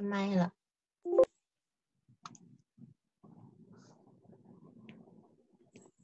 [0.00, 0.52] 开麦了。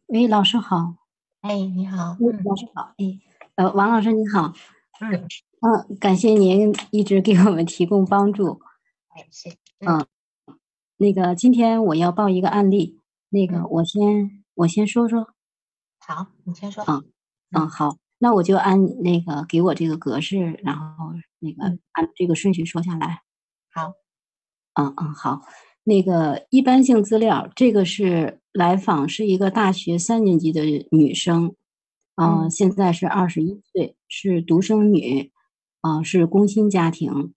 [0.08, 0.96] 喂，老师好。
[1.40, 2.14] 哎，你好。
[2.44, 2.92] 老师好。
[2.98, 3.18] 哎，
[3.54, 4.52] 呃，王老师你好。
[5.00, 5.26] 嗯。
[5.60, 8.60] 嗯，感谢您一直给我们提供帮助。
[9.08, 9.56] 哎，谢。
[9.80, 10.06] 嗯。
[10.98, 13.00] 那个，今天我要报一个案例。
[13.30, 15.32] 那个，我先我先说说。
[16.00, 16.84] 好，你先说。
[16.86, 17.02] 嗯。
[17.52, 17.96] 嗯，好。
[18.18, 23.22] 那我就按那个给我这个格式，然后那个按这个顺序说下来。
[23.76, 23.92] 好，
[24.74, 25.42] 嗯嗯好。
[25.84, 31.54] 那个一般性资料，这个是来访是一个大学三年级的女生，
[32.16, 35.30] 嗯，现在是二十一岁，是独生女，
[35.82, 37.34] 啊，是工薪家庭。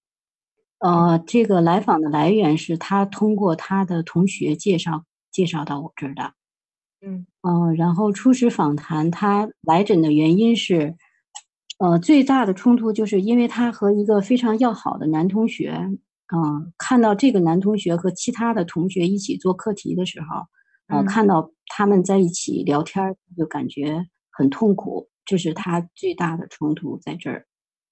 [0.80, 6.32] 呃，这个来访的来源是她通过她的同学介绍介绍到我这儿的。
[7.02, 7.26] 嗯
[7.78, 10.96] 然后初始访谈，他来诊的原因是，
[11.78, 15.78] 呃，最大的冲突就是因为他和一个非常要好的男同学，
[16.36, 20.46] 嗯，看到这个男同学和其他的同学一起做课题的时候，
[20.96, 27.46] 呃，看到他们在一起聊天，就感觉很痛苦，这是他最大的冲突在这儿。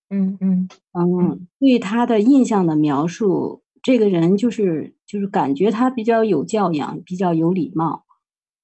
[0.10, 8.06] 嗯嗯嗯，对他的印象的描述，这个人就是就是感觉他比较有教养，比较有礼貌。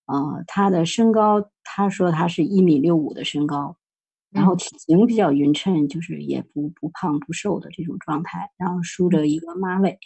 [0.05, 3.77] 呃，他的身高，他说他是一米六五的身高，
[4.33, 9.97] 然后体型比较匀称，就是也不不胖不瘦的这种状态，然后梳着一个马尾，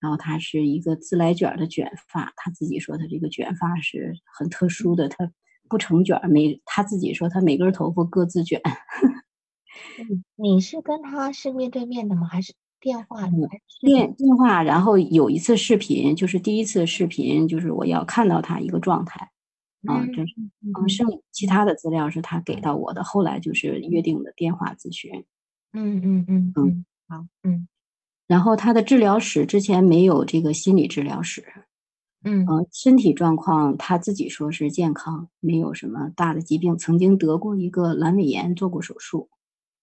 [0.00, 5.30] 然后他是一个自来卷的卷发，他自己说他这个卷发是很特殊的，他
[5.68, 8.60] 不成卷，每他自己说他每根头发各自卷。
[10.36, 12.26] 你是跟他是面对面的吗？
[12.26, 12.52] 还是？
[12.80, 13.22] 电话
[13.80, 19.30] 电电话，然后有一次视频，就是第一次视频，就是我要看到他一个状态，
[19.86, 25.24] 啊，这是嗯，剩其他的资料是他给到我的，后来就是约定的电话咨询，
[25.72, 27.68] 嗯嗯嗯嗯，好，嗯，
[28.26, 31.44] 然后他的治疗史之前没有这个心理治疗史，
[32.24, 32.46] 嗯。
[32.72, 39.28] 身体状况他自己说是健康，没有什么大的疾病，曾经得过一个阑尾炎，做过手术，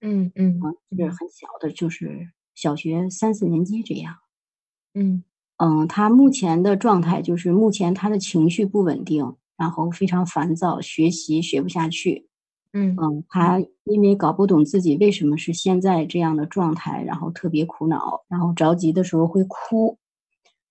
[0.01, 0.59] 嗯嗯，
[0.97, 2.31] 是很小的，就是。
[2.53, 4.17] 小学三四年级这样，
[4.93, 5.23] 嗯。
[5.57, 12.25] 嗯，他目前的状态就是目前他的情绪不稳定，然后非常烦躁，学习学不下去，
[12.73, 12.95] 嗯。
[12.99, 19.99] 嗯，他因为搞不懂自己为什么是现在这样的状态，然后特别苦恼，然后着急的时候会哭，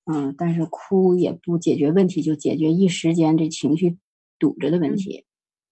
[0.06, 3.96] 嗯，但是哭也不解决问题，就解决一时间这情绪
[4.40, 5.24] 堵着的问题。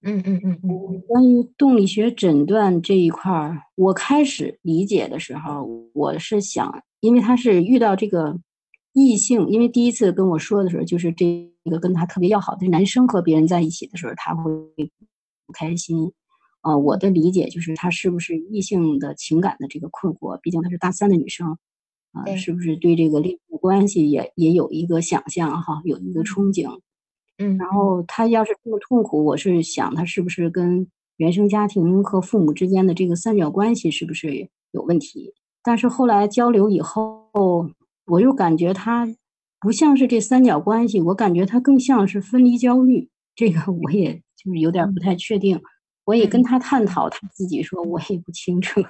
[0.02, 8.38] 嗯嗯嗯嗯，关于动力学诊断这一块儿，我开始理解的时候，我是想，因为他是遇到这个
[8.98, 14.50] 异性，因为第一次跟我说的时候，就是这个跟他特别要好的男生和别人在一起的时候，他会
[15.46, 16.12] 不开心。
[16.60, 20.36] 啊，我的理解就是他是不是异性的情感的这个困惑？
[20.40, 21.56] 毕竟她是大三的女生，
[22.12, 26.80] 啊，是不是对这个恋爱关系也也有一个想象哈，有一个憧憬？
[27.38, 30.88] 嗯，然后他要是这么痛苦，我是想他是不是跟
[31.18, 35.32] 原生家庭和父母之间的这个三角关系是不是有问题？
[35.62, 37.70] 但是后来交流以后，
[38.08, 39.08] 我又感觉他
[39.60, 43.08] 不像是这三角关系，我感觉他更像是分离焦虑。
[43.34, 45.60] 这个我也就是有点不太确定。
[46.04, 48.80] 我也跟他探讨，他自己说我也不清楚。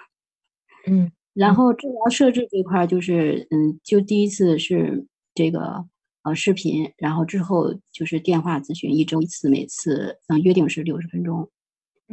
[0.87, 5.87] 嗯，然后治疗设置这块就是，嗯，就第一次是这个。
[6.25, 11.49] 呃，视频，然后之后就是电话咨询，一周一次，每次嗯约定是六十分钟。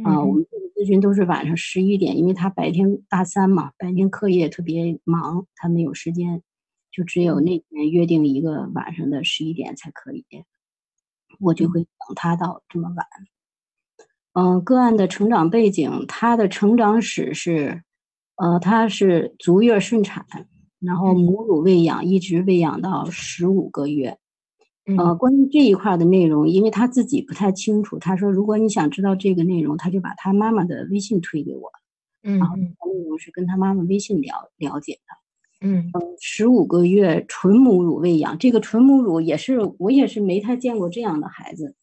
[0.04, 6.40] 啊，我们这个咨询都是晚上十一点，因为他白天大三嘛，白天课业特别忙，他没有时间，
[6.96, 10.24] 就只有那天约定一个晚上的十一点才可以。
[11.38, 13.06] 我就会等他到这么晚。
[14.32, 17.82] 嗯，个案的成长背景，他的成长史是，
[18.36, 20.24] 呃，他是足月顺产。
[20.78, 24.18] 然后母乳喂养一直喂养到十五个月，
[24.98, 31.72] 呃，关于这一块的内容，因为他自己不太清楚，他说如果你想知道这个内容，他就把他妈妈的微信推给我，
[32.22, 32.68] 嗯，然后内
[33.08, 35.16] 容是跟他妈妈微信了了解的，
[35.60, 41.74] 嗯，十五个月纯母乳喂养，这个纯母乳也是我也是没太见过这样的孩子，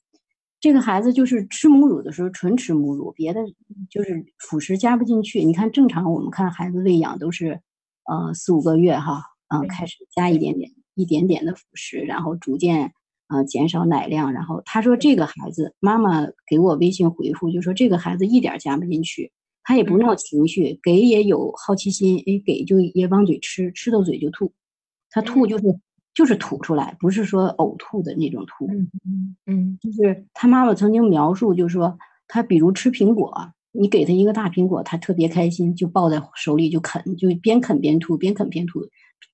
[0.60, 3.42] 这个孩子就是吃母乳的时候纯吃母乳，别的
[3.90, 5.44] 就是辅食加不进去。
[5.44, 7.60] 你看正常我们看孩子喂养都是。
[8.06, 12.92] 呃四五个月哈，嗯、对开始加一点点一点点的辅食，然后逐渐
[13.30, 19.32] 呃减少奶量，然后他说这个孩子，妈妈给我微信回复就说这个孩子一点儿加不进去，
[19.64, 24.52] 他也不闹情绪，给也有好奇心，哎，给就也往嘴吃，吃到嘴就吐，
[25.10, 25.64] 他吐就是
[26.14, 28.68] 就是吐出来，不是说呕吐的那种吐。
[28.68, 33.34] 嗯嗯嗯就是他妈妈曾经描述，就是说他比如吃苹果，
[33.72, 38.82] 你给他一个大苹果，他特别开心，就抱在手里就啃，就边啃边吐，边啃边吐。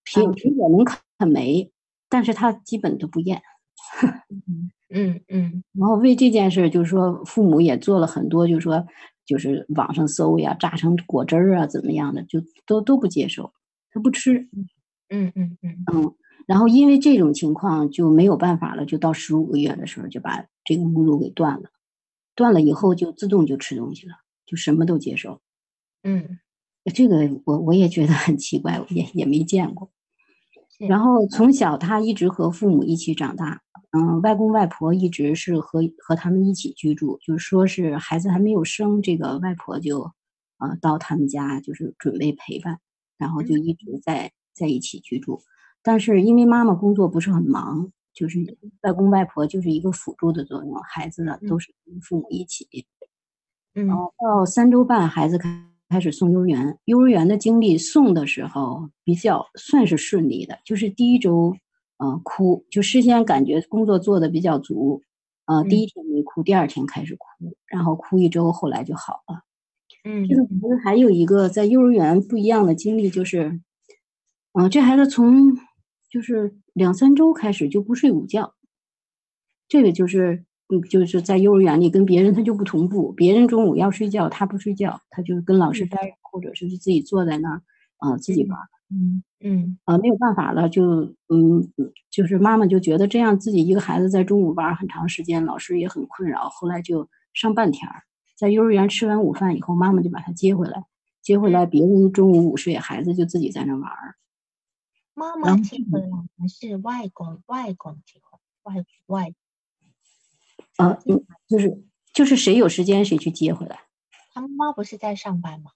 [0.05, 1.71] 苹嗯苹果能啃没，
[2.07, 3.41] 但是他基本都不咽。
[4.29, 8.85] 嗯嗯嗯 然后为这件事，就是说父母也做了很多，就是说
[9.29, 13.53] 就是网上搜呀，榨成果汁儿啊，怎么样的，就都都不接受，
[13.91, 14.49] 他不吃。
[15.11, 16.15] 嗯嗯嗯嗯，
[16.47, 21.69] 然后因为这种情况就没有办法了，就到十五个月的时候就把这个母乳给断了，
[22.33, 24.13] 断了以后就自动就吃东西了，
[24.47, 25.39] 就什么都接受。
[26.01, 26.39] 嗯，
[26.95, 29.91] 这个我我也觉得很奇怪，我也也没见过。
[30.89, 33.61] 然后从小他一直和父母一起长大，
[33.91, 40.01] 嗯，外公外婆一直是和和他们一起居住，就是说是孩子还没有生，这个外婆就，
[40.59, 42.79] 呃，到他们家就是准备陪伴，
[43.17, 45.41] 然后就一直在在一起居住。
[45.81, 48.39] 但是因为妈妈工作不是很忙，就是
[48.81, 52.67] 外公外婆就是一个辅助的作用，孩子呢都是跟父母一起。
[53.75, 56.77] 嗯然后到三周半，孩子开开始送幼儿园。
[56.85, 61.55] 幼儿园的经历送的时候比较算是顺利的，就是第一周，
[61.99, 65.03] 呃，哭，就事先感觉工作做的比较足，
[65.45, 67.25] 呃，第一天没哭，第二天开始哭，
[67.67, 69.43] 然后哭一周，后来就好了。
[70.05, 73.59] 嗯这个孩子还有一个在幼儿园不一样的经历，就是，
[74.53, 75.57] 嗯、这孩子从
[76.09, 78.53] 就是两三周开始就不睡午觉，
[79.67, 87.61] 这个就是，嗯，就是在幼儿园里跟别人他就不同步，别人中午要睡觉，他不睡觉，他就跟老师待着，或者是自己坐在那儿，
[87.97, 88.69] 啊、自己玩儿。
[88.89, 98.03] 嗯嗯啊，没有办法了，就嗯，嗯就是妈妈就觉得这样自己一个孩子在中午玩很长时间，老师也很困扰，后来就上半天儿，
[98.37, 100.83] 在幼儿园吃完午饭以后，妈妈就把他接回来，
[101.21, 104.15] 接回来，别人中午午睡，孩子就自己在那玩儿。
[105.13, 106.07] 妈妈接回来
[106.37, 108.39] 还是外公外公结婚？
[108.63, 109.33] 外外
[110.77, 111.81] 呃，嗯，就是
[112.13, 113.79] 就是谁有时间谁去接回来。
[114.33, 115.71] 他妈妈不是在上班吗？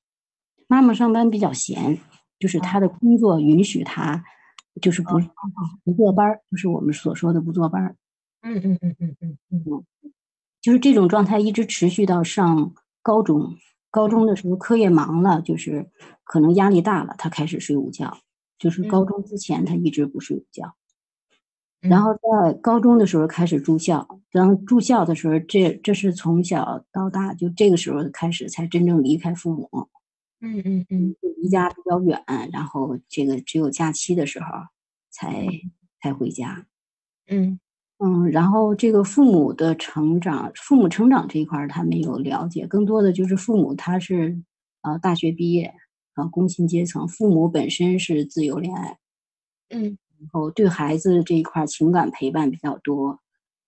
[0.68, 2.00] 妈妈上班比较闲，
[2.40, 4.24] 就是他的工作允许他，
[4.82, 5.20] 就是不
[5.84, 7.96] 不坐班儿，就是我们所说的不坐班儿。
[8.42, 9.86] 嗯嗯嗯嗯嗯嗯
[10.62, 13.56] 就是这种状态一直持续到上高中。
[13.90, 15.88] 高中的时候课业忙了，就是
[16.24, 18.18] 可能压力大了，他开始睡午觉。
[18.58, 20.74] 就是高嗯中之前他一直不睡午觉，
[21.82, 24.08] 嗯，然后在高中的时候开始住校。
[24.32, 29.70] 当住校的时候，这这是从小到大就这个时候开始才真正离开父母，
[30.44, 31.16] 嗯嗯嗯。
[31.22, 34.46] 就离家比较远，然后这个只有假期的时候
[35.10, 35.48] 才
[36.02, 36.66] 才回家。
[37.28, 37.60] 嗯。
[38.00, 44.38] 嗯，然后这个父母的成长，父母成长这一块儿他没有了解，更多的就是父母他是
[44.84, 45.74] 呃大学毕业，
[46.16, 49.00] 呃工薪阶层，父母本身是自由恋爱，
[49.70, 49.98] 嗯。
[50.20, 53.20] 然后对孩子这一块儿情感陪伴比较多，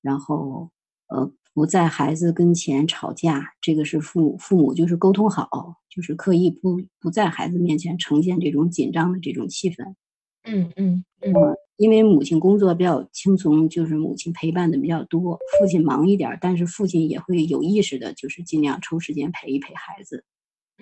[0.01, 0.71] 然后
[1.10, 9.95] 呃不在孩子跟前吵架，这个是父母父母就是沟通好，就是刻意不不在孩子面前呈现这种紧张的这种气氛。
[10.44, 11.33] 嗯嗯嗯
[11.78, 20.24] 因为母亲工作比较轻松，就是母亲陪伴的比较多，父亲忙一点儿，但是父亲也会有意识的，就是尽量抽时间陪一陪孩子。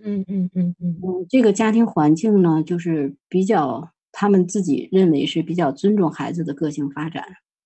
[0.03, 7.25] 嗯嗯嗯嗯嗯，这个家庭环境呢，就是比较他们自己认为是比较尊重孩子的个性发展，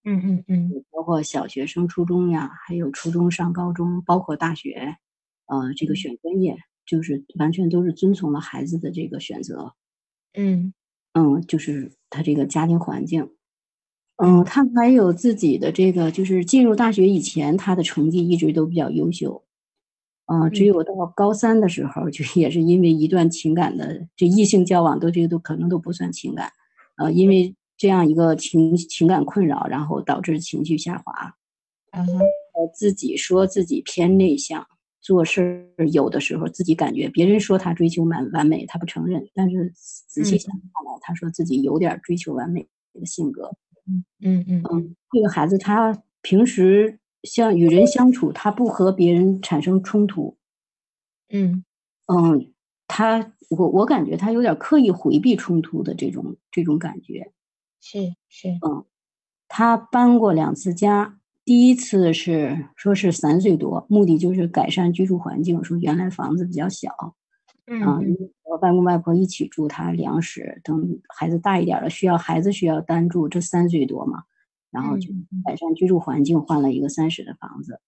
[0.10, 0.84] 嗯嗯嗯。
[0.92, 4.96] 包括小学升初中呀，还有初中上高中，包括大学，
[5.48, 9.74] 呃，这个选专业，就是完全都是遵从了孩子的这个选择。
[10.36, 10.74] 嗯。
[11.14, 13.30] 嗯，就是他这个家庭环境，
[14.18, 19.44] 嗯，他还有自己的这个，就是进入大学以前，他的成绩一直都比较优秀，
[20.28, 20.68] 嗯，只嗯。
[20.68, 26.52] 有到高三的时候，就 也是因为一段情感的这异性交往，都这个都可能都不算情感，
[26.98, 31.12] 呃，因为这样一个情情感困扰，然后导致情绪下滑，
[31.92, 32.12] 啊哈
[32.56, 34.66] 呃，自己说自己偏内向，
[35.00, 43.52] 做事有的时候自己感觉别人说他追求完完美，他不承认，但是仔细嗯想下来，他说自己有点追求完美的性格。
[43.86, 50.36] 嗯嗯嗯嗯，这个孩子他平时像与人相处，他不和别人产生冲突。
[51.30, 51.64] 嗯
[52.08, 52.54] 嗯，
[52.88, 57.32] 他我我感觉他有点刻意回避冲突的这种这种感觉。
[57.88, 58.50] 是是。
[58.66, 58.84] 嗯
[59.50, 66.92] 他搬过两次家，第一次是说是三岁多，目的就是改善居住环境，说原来房子比较小，
[67.66, 67.80] 嗯
[68.44, 74.24] 和外公外婆一起住，他粮食等孩子大一点了，需要孩子需要单住，这三岁多嘛，
[74.70, 75.10] 然后就
[75.46, 77.80] 改善居住环境，换了一个三室的房子。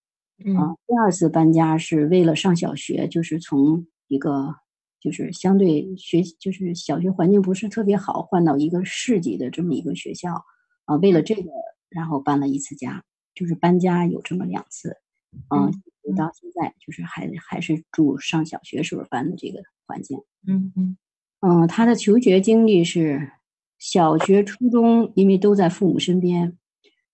[0.45, 0.55] 嗯。
[0.87, 4.55] 第二次搬家是为了上小学，就是从一个
[4.99, 10.43] 就是相对学就是小学环境不是特别好，换到一个市级的这么一个学校
[10.85, 11.49] 啊，为了这个，
[11.89, 13.03] 然后搬了一次家，
[13.33, 14.97] 就是搬家有这么两次，
[15.49, 15.71] 嗯，
[16.15, 20.97] 到现在就是还还是住上小学时候搬的这个环境，嗯嗯
[21.41, 23.31] 嗯，他的求学经历是
[23.77, 26.57] 小学、初中，因为都在父母身边。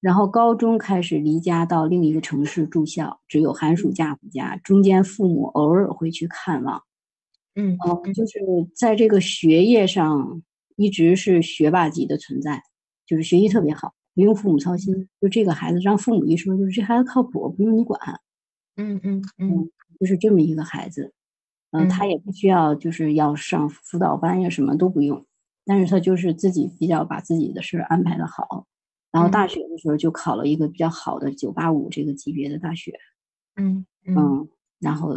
[0.01, 6.84] 然后高中开始离家到另一个城市住校，只有寒暑假回家，中间父母偶尔会去看望。
[7.56, 8.40] 嗯嗯，就是
[8.76, 10.42] 在这个学业上
[10.76, 12.62] 一直是学霸级的存在，
[13.06, 15.08] 就是学习特别好，不用父母操心。
[15.22, 18.00] 就这个孩子让父母一说，就是这孩子靠谱，不用你管。
[18.78, 19.70] 嗯嗯嗯，
[20.00, 21.14] 就是这么一个孩子。
[21.72, 25.26] 嗯，他也不需要就是要上辅导班呀，什么都不用。
[25.66, 28.68] 但是他就是自己比较把自己的事安排的好。
[29.12, 32.94] 然后大学的时候就考了一个比较好的九八五这个级别的大学，
[33.56, 34.48] 嗯嗯，
[34.80, 35.14] 然后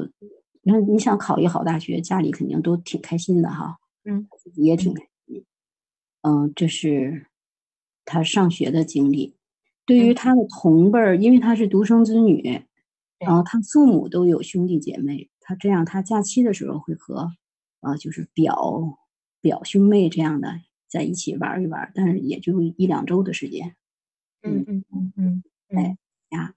[0.68, 5.42] 你看你想考一个好大学，家里肯定都挺开心的哈，嗯，自己也挺开心，
[6.20, 7.28] 嗯，这是
[8.04, 9.34] 他上学的经历。
[9.87, 12.62] 对于他的同辈儿，因为他是独生子女，
[13.18, 17.32] 然后他父母都有兄弟姐妹，他这样他假期的时候会和
[17.80, 18.98] 啊就是表
[19.40, 23.75] 表兄妹这样的在一起玩一玩，但是也就一两周的时间。
[24.42, 25.96] 嗯嗯嗯嗯，哎
[26.28, 26.52] 呀，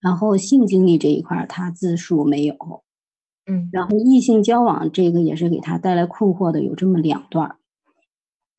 [0.00, 2.83] 然后性经历这一块他自述没有，
[3.46, 7.56] 嗯，然后异性交往这个也是给他带来困惑的，有这么两段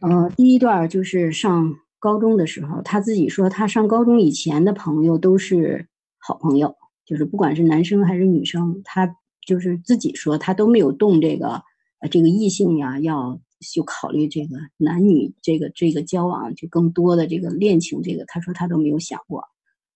[0.01, 5.87] 嗯，第一段就是上高中的时候，他自己说他上高中以前的朋友都是
[6.17, 6.75] 好朋友，
[7.05, 9.15] 就是不管是男生还是女生，他
[9.45, 11.63] 就是自己说他都没有动这个
[11.99, 13.39] 呃这个异性呀要。
[13.73, 19.45] 就考虑这个男女这个这个交往就更多的这个恋情，这个他说他都没有想过。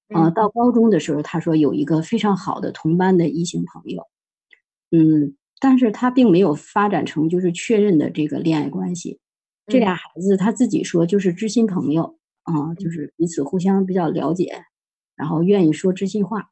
[0.07, 4.07] 啊，到高中的时候，他说有一个非常好的同班的异性朋友，
[4.91, 9.19] 嗯，但是他并没有发展成就是确认的这个恋爱关系。
[9.67, 14.63] 这俩孩子他自己说就是知心朋友啊，就是彼此互相比较了解，
[15.15, 16.49] 然后愿意说知心话。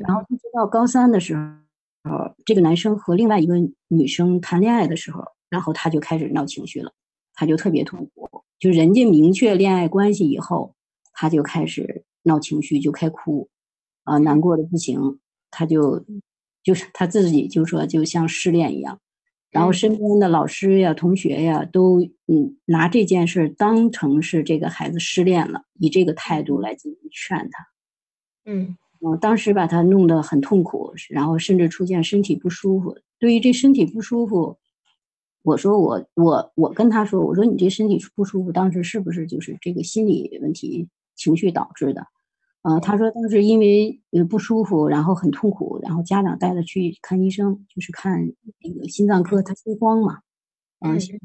[0.00, 3.54] 然后一直到高三的时候，这个男生和另外一个
[3.88, 5.24] 女生谈恋爱的时候。
[5.50, 6.92] 然后他就开始闹情绪了，
[7.34, 8.28] 他就特别痛苦。
[8.60, 10.76] 就人家明确恋爱关系以后，
[11.12, 13.48] 他就开始闹情绪，就开哭，
[14.04, 15.18] 啊，难过的不行。
[15.50, 16.04] 他就
[16.62, 19.00] 就是他自己就说，就像失恋一样。
[19.50, 27.66] 然后身边的老师呀、同学呀，都嗯拿这件事当成是这个孩子失恋了，以这个态度来进行劝他。
[28.44, 32.96] 嗯，我当时把他弄得很痛苦，然后甚至出现身体不舒服。
[33.18, 34.56] 对于这身体不舒服。
[35.42, 40.86] 我说我我我跟他说，我说你这身体不舒服，当时是不是就是这个心理问题、
[41.16, 42.06] 情绪导致的？
[42.62, 50.20] 呃，他说当时因为呃不舒服，然后很痛苦，然后家长带他去看医生，就是看那个心脏科，他心慌嘛，
[50.80, 51.18] 嗯，心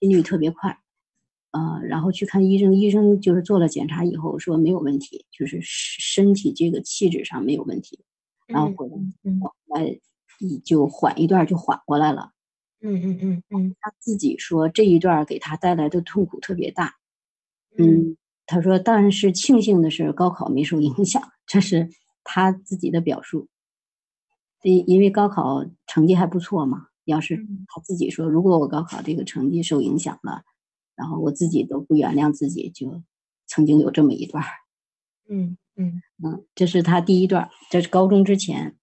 [0.00, 0.76] 心率特别快，
[1.52, 8.04] 呃，然后去看医生，医生就是做了检查以后说没有问题，就是身体这个气质上没有问题，
[8.48, 8.96] 然后回来
[9.38, 10.00] 后来
[10.64, 12.32] 就缓一段就缓过来了。
[12.80, 16.94] 嗯嗯嗯嗯，他自己说这一段给他带来的痛苦特别大。
[17.78, 21.90] 嗯，他说，但是庆幸的是高考没受影响，这是
[22.24, 23.48] 他自己的表述。
[24.62, 27.36] 因因为高考成绩还不错嘛，要是
[27.68, 30.42] 他自己说，如果我高考这个成绩受影响了，
[30.96, 33.02] 然后我自己都不原谅自己，就
[33.46, 34.42] 曾经有这么一段。
[35.28, 38.76] 嗯嗯嗯，这是他第一段，这是高中之前，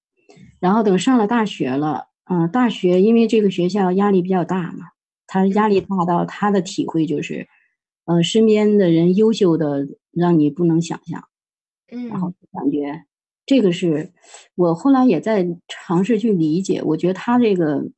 [0.60, 2.10] 然后等上了大学了。
[2.26, 4.92] 嗯，大学因为这个学校压力比较大嘛，
[5.28, 7.50] 他压力大到他的体会就是，
[8.06, 11.24] 呃，身边的人优秀的让你不能想象，
[11.92, 13.06] 嗯，然后感觉
[13.46, 14.12] 这个是
[14.56, 17.90] 我后来也在尝试去理解，我觉得他这个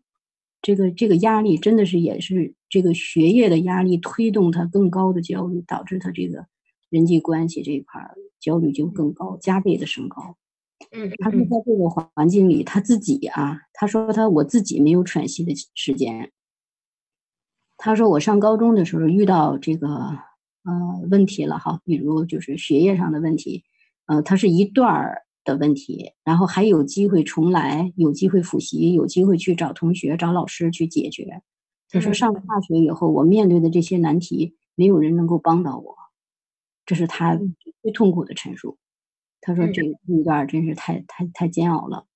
[0.62, 6.46] 这个这个压力真的是也是这个学业的压力推动他更高的焦虑，导致他这个
[6.90, 8.02] 人际关系这一块
[8.40, 10.38] 焦虑就更高，加倍的升高。
[10.92, 16.32] 嗯，他说在这个环境里，他自己啊，他说他我自己没有喘息的时间。
[17.86, 20.74] 他说我上高中的时候遇到这个呃
[21.12, 23.64] 问题了哈，比如就是学业上的问题，
[24.08, 31.44] 呃，他是一段儿的问题，然后还有机会重来，有机会复习，有机会去找同学、找老师去解决。
[31.88, 35.96] 他说上了大学以后，我面对的这些难题，没有人能够帮到我，
[36.88, 37.40] 这是他
[37.84, 38.80] 最痛苦的陈述。
[39.42, 42.08] 他说：“这这一段真是太太太煎熬了。”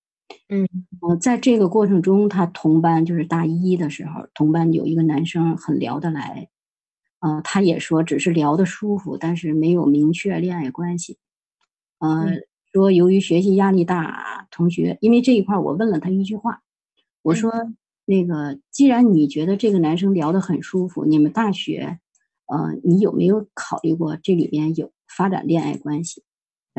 [0.49, 0.67] 嗯
[1.01, 6.49] 呃，在这个过程中，他同班就是大一的时候，同班有一个男生很聊得来，
[7.19, 11.17] 呃，他也说只是聊得舒服，但是没有明确恋爱关系。
[11.99, 12.41] 呃，嗯
[12.73, 16.61] 说由于学习压力大，同学因为这一块儿我问了他一句话，
[17.23, 17.51] 我说
[18.05, 21.99] 那个既然你觉得这个男生聊得很舒服，你们大学，
[22.47, 26.23] 呃，你有没有考虑过这里边有发展恋爱关系？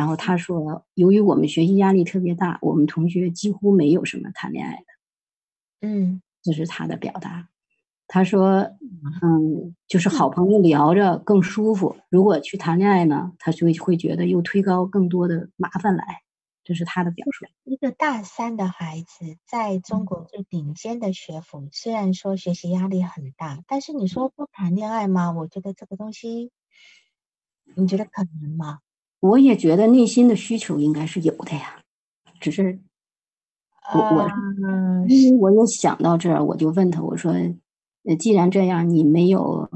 [0.01, 4.85] 然后他说，由于我们学习压力特别大，我们同学几乎没有什么谈恋爱的。
[5.83, 7.51] 嗯这是他的表达。
[8.09, 8.63] 他说
[9.23, 11.99] ：“嗯，就是好朋友聊着更舒服。
[12.09, 16.23] 如果去谈恋爱呢，他就会觉得又推高更多的麻烦来。”
[16.65, 17.45] 这是他的表述。
[17.65, 25.31] 一个大三的孩子，在中国最顶尖的学府，虽然说学习压力很大，但是你说不谈恋爱吗？
[25.33, 26.53] 我觉得这个东西，
[27.77, 28.79] 你觉得可能吗？
[29.21, 31.81] 我也觉得内心的需求应该是有的呀，
[32.41, 32.81] 只是
[33.95, 34.23] 我我
[34.63, 37.33] 嗯因为我也想到这儿，我就问他，我说
[38.05, 39.69] ：“呃，既然这样，你没有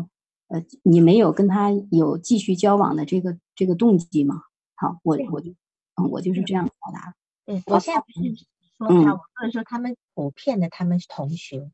[0.48, 4.42] 呃，你没有跟他有继续交往的这个这个动机吗？”
[4.76, 5.50] 好，我我就
[5.96, 7.14] 嗯，我就是这样表达。
[7.44, 8.44] 对，我现在不是
[8.78, 11.70] 说嗯他，我或者说他们普遍的他们是同学，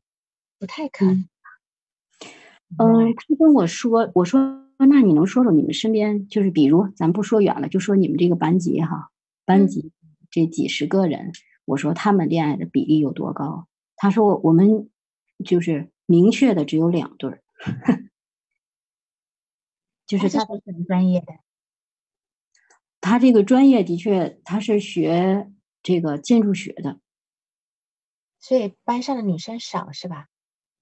[0.59, 1.25] 不太可能。
[2.77, 4.39] 嗯，他跟我说，我说
[4.85, 9.09] 那你能说说你们身边，就是比如咱不说远了，就说你们这个班级哈，
[9.45, 9.91] 班嗯级
[10.29, 11.31] 这几十个人，
[11.65, 13.67] 我说他们恋爱的比例有多高？
[13.95, 14.89] 他说我们
[15.45, 17.43] 就是明确的只有两对儿，
[20.07, 21.33] 就是他他是学什么专业的？
[23.01, 25.51] 他这个专业的确他是学
[25.83, 26.99] 这个建筑学的，
[28.39, 30.27] 所以班上的女生少是吧？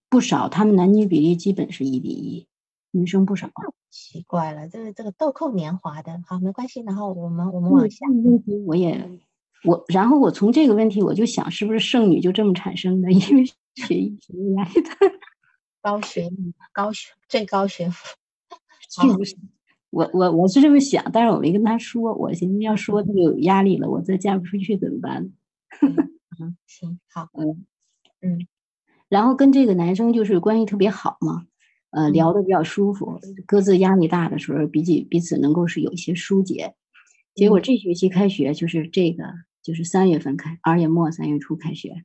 [0.10, 2.48] 不少，他们男女比例基本是一比一，
[2.92, 3.50] 女生不少。
[3.90, 6.82] 奇怪了，这个这个豆蔻年华的，好，没关系。
[6.82, 9.10] 然后我们我们嗯往下，这个问题我也
[9.64, 13.12] 我，然后我从这个问题我就想，是不是剩女就这么产生的？
[13.14, 15.18] 因为学医学来的，
[15.82, 18.08] 高学历、高学最高学府。
[18.90, 19.36] 是不是？
[19.92, 25.32] 我我我是这么想，但是我没跟他说，我寻思要说他就有压力了，我再嫁不出去怎么办？
[26.40, 27.66] 嗯，行，好， 嗯
[28.22, 28.48] 嗯
[29.10, 31.46] 然后跟这个男生就是关系特别好嘛，
[31.92, 36.74] 呃，嗯聊得比较舒服，各自压力大的时候，彼此彼此能够是有一些疏解。
[37.36, 39.24] 结果嗯这学期开学就是这个，
[39.64, 42.04] 就是三月份开，二月末三月初开学。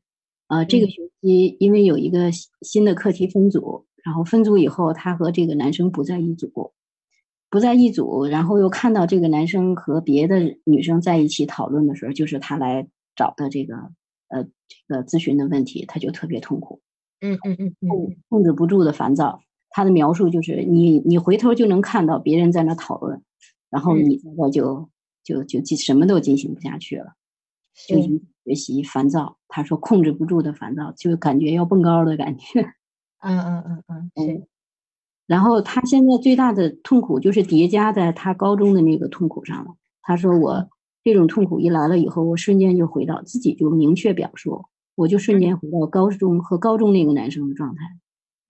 [0.49, 6.73] 呃，这个嗯学期因为有一个新新的课题分组，然后分组以后，他和这个男生不在一组，
[7.51, 13.77] 不在一组，然后又看到这个男生和别的女生在一起讨论的时候，就是他来找的这个
[14.29, 16.81] 呃这个咨询的问题，他就特别痛苦。
[17.21, 19.41] 嗯嗯嗯嗯控控制不住的烦躁。
[19.77, 23.21] 他的描述就是你你回头就能看到别人在那讨论，
[23.71, 24.89] 然后嗯你在这就
[25.25, 27.15] 就就进什么都进行不下去了，
[27.89, 28.09] 就是
[28.45, 29.37] 学习烦躁。
[29.49, 32.61] 他说控制不住的烦躁，就感觉要蹦高的感觉。
[33.19, 34.47] 嗯嗯嗯嗯，是嗯，
[35.27, 39.73] 然后他现在最大的痛苦就是叠加在他高中的那个痛苦上了。
[40.03, 40.69] 他说我
[41.03, 47.83] 这种痛苦一来了以后，我瞬间就回到自己就明确表述，我就瞬间回到高中和高中那个男生的状态。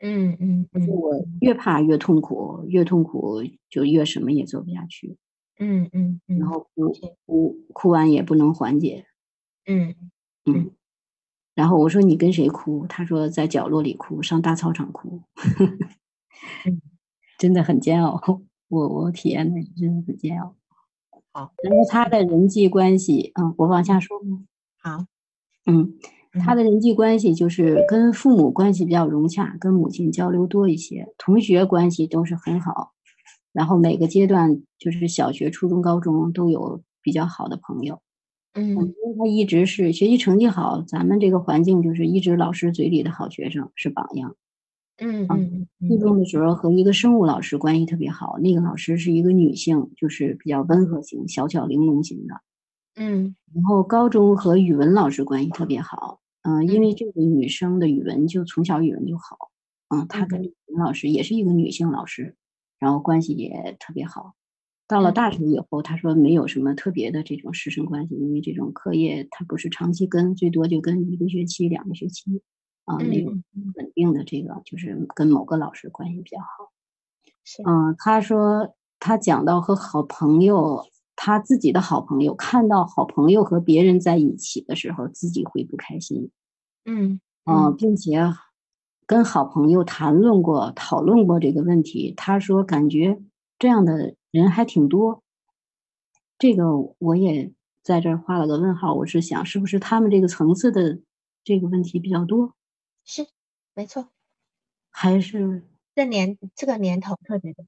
[0.06, 5.16] 嗯嗯嗯我越怕越痛苦，越痛苦就越什么也做不下去，
[5.58, 6.92] 嗯嗯嗯，然后哭
[7.24, 9.06] 哭哭完也不能缓解，
[9.66, 9.94] 嗯
[10.44, 10.70] 嗯。
[11.54, 12.86] 然后我说你跟谁哭？
[12.88, 15.22] 他说在角落里哭，上大操场哭，
[16.66, 16.80] 嗯
[17.38, 18.20] 真的很煎熬。
[18.68, 20.56] 我我体验的真的很煎熬。
[21.32, 24.44] 好，然后他的人际关系，嗯，我往下说吗？
[24.78, 25.06] 好，
[25.66, 25.94] 嗯，
[26.40, 32.92] 他嗯的人际关系就是跟父母关系比较融洽，跟母亲交流多一些，同学关系都是很好，
[33.52, 38.00] 然后每个阶段就是小学、初中、高中都有比较好的朋友。
[38.56, 44.36] 嗯因为他一直是学习成绩好，咱们这个环境就是一直老师嘴里的好学生是榜样。
[44.98, 52.34] 嗯嗯初嗯中的时候和一个生物老师关系特别好，那个老师是一个女性，就是比较温和型、小巧玲珑型的。
[52.96, 59.50] 嗯然后高中和语文老师关系特别好，嗯、因为这个女生的语文就从小语文就好，
[59.88, 62.36] 嗯，她跟语文老师也是一个女性老师，
[62.78, 64.34] 然后关系也特别好。
[64.86, 72.42] 到了大学以后，她说没有什么特别的这种师生关系，因为这种课业她不是长期跟，最多就跟一个学期、两个学期，
[72.84, 73.74] 啊、没有嗯。
[73.74, 76.70] 稳定的这个，就是跟某个老师关系比较好。
[77.44, 77.62] 是。
[77.62, 80.84] 嗯，她说她讲到和好朋友，
[81.16, 86.30] 他自己的好朋友看到好朋友和别人在一起的时候，自己会不开心。
[86.84, 88.34] 嗯嗯，并且
[89.06, 92.12] 跟好朋友谈论过、讨论过这个问题。
[92.16, 93.20] 他说感觉
[93.58, 95.22] 这样的人还挺多。
[96.38, 96.64] 这个
[96.98, 98.94] 我也在这儿画了个问号。
[98.94, 101.00] 我是想，是不是他们这个层次的
[101.44, 102.54] 这个问题比较多？
[103.04, 103.26] 是，
[103.74, 104.08] 没错。
[104.90, 107.66] 还是这年这个年头特别多，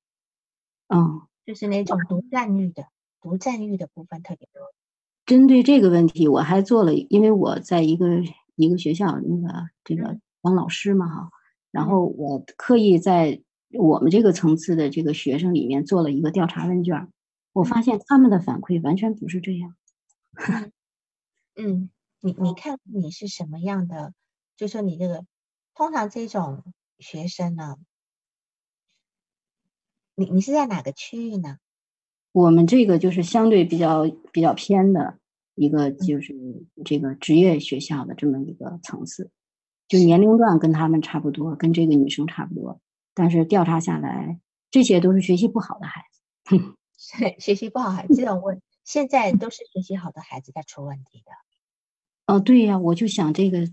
[0.89, 2.87] 嗯，就是那种独占欲的
[3.27, 4.73] 独占欲的部分特别多。
[5.25, 8.07] 针对这个问题，我还做了，因为我在一个
[8.55, 11.31] 一个学校那个这个当老师嘛哈，
[11.73, 17.11] 然后我刻意在我们这个层次的这个学生里面做了一个调查问卷，
[17.53, 19.75] 我发现他们的反馈完全不是这样。
[21.57, 24.15] 嗯，你你看你是什么样的？
[24.57, 25.27] 就说你这个
[25.75, 26.63] 通常这种
[27.01, 27.77] 学生呢，
[30.15, 31.59] 你你是在哪个区域呢？
[32.37, 35.17] 我们这个就是相对比较比较偏的
[35.55, 36.35] 一个，就是
[36.85, 39.31] 这个职业学校的这么一个层次，
[39.89, 42.79] 就年龄段跟他们差不多，跟这个女生差不多。
[43.15, 44.39] 但是调查下来，
[44.71, 46.05] 这些都是学习不好的孩
[46.45, 46.61] 子。
[47.41, 52.35] 学习不好孩子这种问，现在都是学习好的孩子在出问题的。
[52.35, 53.67] 哦，对呀，我就想这个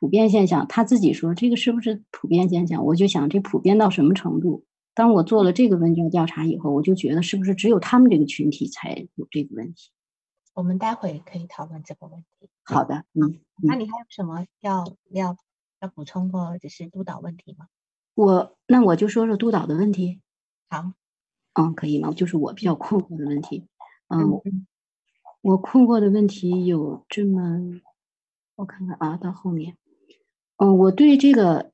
[0.00, 2.84] 普遍现象，他自己说这个是不是普遍现象？
[2.84, 4.64] 我就想这普遍到什么程度？
[4.98, 9.92] 当我做了这个问卷调查以后，我就觉得是不是只有他们这个群体才有这个问题？
[10.54, 12.50] 我们待会可以讨论这个问题。
[12.64, 15.36] 好的，嗯，那你还有什么要要
[15.78, 17.68] 要补充或者是督导问题吗？
[18.16, 20.20] 我那我就说说督导的问题。
[20.68, 20.92] 好，
[21.52, 22.12] 嗯，可以吗？
[22.12, 23.68] 就是我比较困惑的问题。
[24.08, 24.42] 嗯，
[25.42, 27.80] 我困惑的问题有这么，
[28.56, 29.76] 我看看啊，到后面，
[30.56, 31.70] 嗯，我对这个。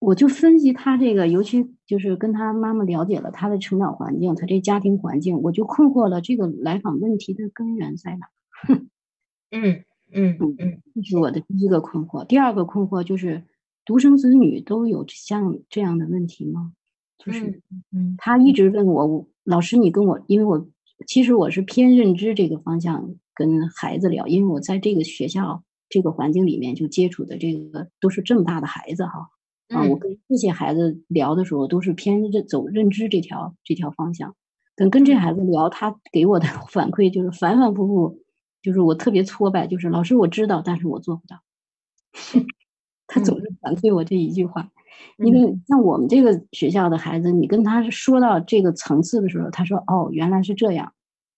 [0.00, 6.20] 我就分析他这个，尤其就是跟他妈妈了解了他的成长环境，他这家庭环境，我就困惑了。
[6.20, 8.28] 这个来访问题的根源在哪？
[9.50, 12.24] 嗯嗯嗯嗯，这是我的第一个困惑。
[12.24, 13.42] 第二个困惑就是，
[13.84, 16.72] 独生子女都有像这样的问题吗？
[17.18, 20.68] 就是，嗯，他一直问我，老师，你跟我，因为我
[21.06, 29.28] 其实我是偏认知这个方向跟孩子聊，因为我在这个学校这个环境里面就接触的这个都是这么大的孩子哈。
[29.68, 34.34] 啊，我跟这些孩子聊的时候，都是偏认走认知这条这条方向。
[34.76, 38.22] 等跟这孩子聊，他给我的 反馈就是反反复复，
[38.62, 41.40] 就是我特别挫败，就是老师我知道，但是我做不到。
[43.06, 44.70] 他总是反馈我这一句话。
[45.18, 50.92] 因为像我们这个学校的孩子，你跟他说到这个层次的时候，他说：“哦，原来是这样。”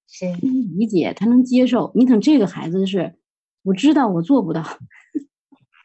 [0.09, 1.93] 是理解，他能接受。
[1.95, 3.15] 你等这个孩子是，
[3.63, 4.65] 我知道我做不到。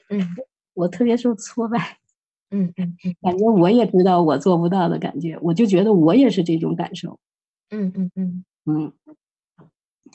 [0.10, 0.20] 嗯，
[0.74, 1.98] 我特别受挫败。
[2.52, 7.20] 嗯嗯嗯，感觉我也知道我做不到的感觉，我就觉得我也是这种感受。
[7.70, 8.94] 嗯嗯嗯嗯。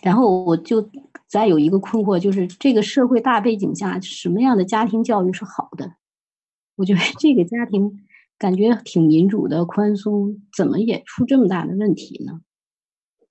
[0.03, 0.89] 然后我就
[1.27, 5.95] 再有一个困惑，就是这个社会大背景下，什么样的家庭教育是好的？
[6.77, 8.07] 我觉得这个家庭
[8.39, 12.41] 感觉挺民主的、宽松，怎么也出这么大的问题呢？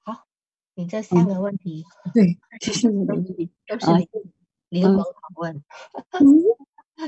[0.04, 0.26] 好，
[0.76, 1.84] 你这三个问题，
[2.14, 3.88] 对， 这是我的问题， 都是
[4.70, 5.06] 灵魂拷
[5.42, 5.64] 问，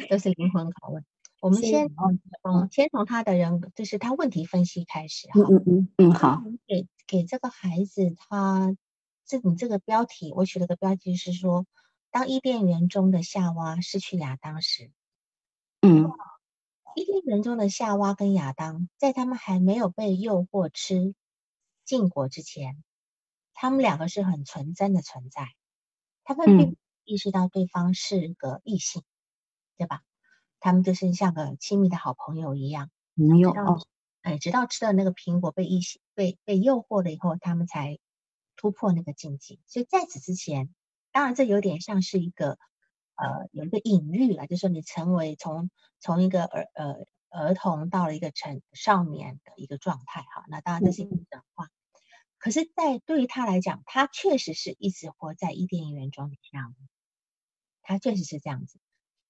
[0.10, 1.04] 都是灵魂拷问。
[1.42, 5.42] 我们先从先从他的人，就是他问题分析开始哈。
[5.42, 6.44] 嗯嗯嗯嗯，好。
[6.68, 8.78] 给给这个孩子，他
[9.26, 11.66] 这你这个标题，我取了个标题是说，
[12.12, 14.92] 当伊甸园中的夏娃失去亚当时，
[15.82, 16.12] 嗯，
[16.96, 21.16] 伊甸园中的夏娃跟亚当，在他们还没有被诱惑吃
[21.86, 22.84] 禁果之前，
[23.56, 25.48] 他们两个是很纯真的存在，
[26.24, 29.02] 他们并意识到对方是个异性，
[29.76, 30.02] 对吧？
[30.62, 33.82] 他们就是像个亲密的好朋友一样，朋友哦，
[34.21, 37.97] 哎，直到吃了那个苹果被异性被被诱惑了以后，他们才
[38.56, 39.60] 突破那个禁忌。
[39.65, 40.74] 所以在此之前，
[41.12, 42.60] 当然这有点像是一个
[43.15, 50.45] 呃有一个隐喻了，就是说你成为从从一个儿呃儿童到了一个成少年的一个状态哈。
[50.47, 51.69] 那当然这是一个转化，
[52.38, 56.80] 可是，在对于他来讲，他确实是一直活在伊甸园中的样子，
[57.82, 58.80] 他确实是这样子，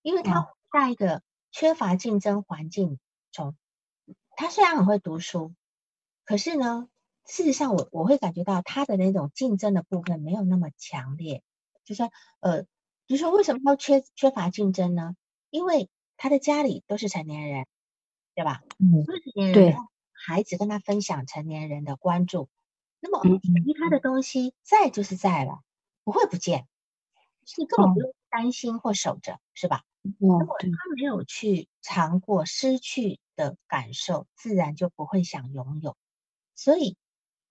[0.01, 0.53] 因为他。
[0.71, 2.99] 在一个缺乏竞争环境
[3.31, 3.55] 中，
[4.35, 5.53] 他虽然很会读书，
[6.25, 6.87] 可是呢，
[7.25, 11.43] 事实上我我会感觉到他的那种竞争的部分没有那么强烈。
[11.83, 12.65] 就说呃，
[13.07, 15.15] 就说为什么他缺缺乏竞争呢？
[15.49, 17.65] 因为他的家里都是成年人，
[18.35, 18.61] 对吧？
[18.79, 19.75] 嗯，都是成年人，
[20.13, 22.49] 孩子跟他分享成年人的关注，
[23.01, 23.27] 那么
[23.65, 25.59] 其他的东西在就是在了，
[26.05, 26.67] 不会不见，
[27.57, 29.83] 你根本不用担心或守着，是吧？
[30.01, 35.95] 如果他没有去尝过失去的感受，自然就不会想拥有。
[36.55, 36.97] 所以，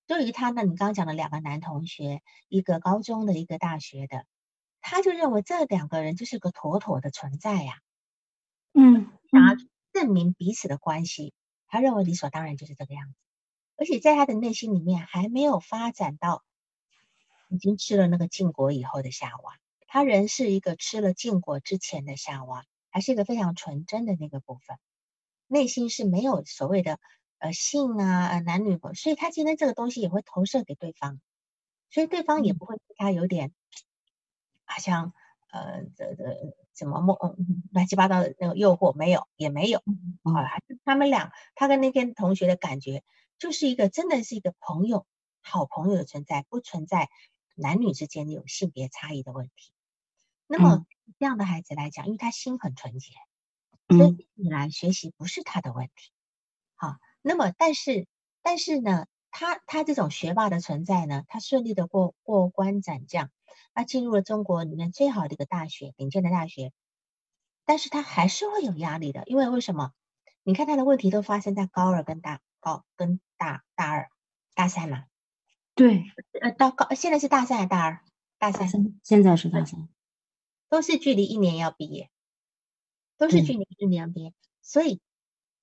[0.07, 4.27] 对于他呢，你刚刚讲的两个男同学，一个高中的，一个大学的，
[4.81, 7.81] 他就认为这两个人就是个妥妥的存在呀。
[8.73, 9.57] 嗯，想要
[9.93, 11.35] 证明彼此的关系，
[11.67, 13.15] 他认为理所当然就是这个样子。
[13.77, 16.45] 而且在他的内心里面还没有发展到
[17.49, 19.59] 已经吃了那个禁果以后的夏娃，
[19.93, 24.79] 他人是一个吃了禁果之前的夏娃，还是一个非常纯真的那个部分，
[25.49, 27.01] 内心是没有所谓的
[27.39, 31.21] 呃性啊、呃男女，所以他今天这个东西也会投射给对方，
[31.91, 33.53] 所以对方也不会对他有点
[34.65, 35.13] 好像
[35.51, 37.37] 呃这这怎么莫
[37.73, 39.81] 乱七八糟的那个诱惑没有，也没有
[40.23, 43.03] 啊，还是他们俩他跟那天同学的感觉
[43.41, 45.05] 就是一个真的是一个朋友。
[45.43, 47.09] 好朋友的存在不存在
[47.55, 49.73] 男女之间有性别差异的问题。
[50.53, 50.85] 那么
[51.21, 53.13] 这样的孩子来讲，因为他心很纯洁，
[53.87, 56.11] 所以你来学习不是他的问题。
[56.75, 58.09] 好，那么但是
[58.43, 63.31] 但是呢，他他这种学霸的存在呢，他顺利的过过关斩将，
[63.75, 66.73] 他进入了中国里面最好的一个大学，顶尖的大学。
[67.65, 69.93] 但是他还是会有压力的，因为为什么？
[70.43, 74.11] 你看他的问题都发生在高二跟大高跟大大二
[74.55, 75.05] 大三嘛。
[75.77, 76.11] 对，
[76.41, 78.01] 呃，到高现在是大三还是大二？
[78.39, 78.69] 大三，
[79.05, 79.89] 现在是大三，
[80.71, 82.09] 都是距离一年要毕业，
[83.19, 84.33] 都是距离一年要毕业。
[84.63, 85.03] 所以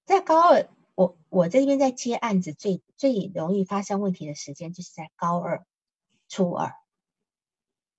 [0.06, 5.66] 在高二，我我这边在接案子最最容易发生问题的时间，就是在高二、
[6.30, 6.74] 初二，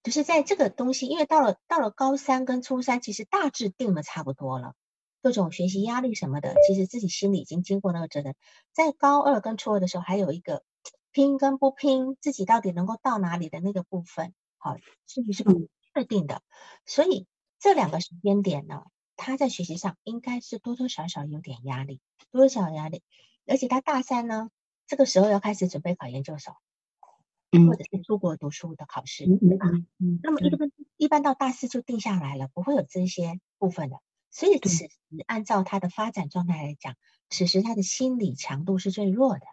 [0.04, 4.74] 就是在这个东西，因为到了到了高三跟初三，其实大致定的差不多了，
[5.22, 8.34] 各种学习压力什么的，其实自己心里已经经过那个折腾。
[8.72, 10.62] 在高二跟初二的时候，还有一个。
[11.10, 16.42] 拼跟不拼，自己到底能够到哪里的那个部分，好，甚至是不确定的。
[16.86, 17.26] 所以
[17.58, 18.84] 这两个时间点呢，
[19.16, 23.02] 他在学习上应该是多多少少有点压力，多多少少压力。
[23.46, 24.50] 而且他大三呢，
[24.86, 26.56] 这个时候要开始准备考研究所，
[27.50, 29.66] 或者是出国读书的考试，对吧？
[30.22, 34.00] 那么一般一般到大四就定下来了，不会有这些部分的。
[34.30, 34.90] 所以此时
[35.26, 36.96] 按照他的发展状态来讲，
[37.30, 39.46] 此时他的心理强度是最弱的。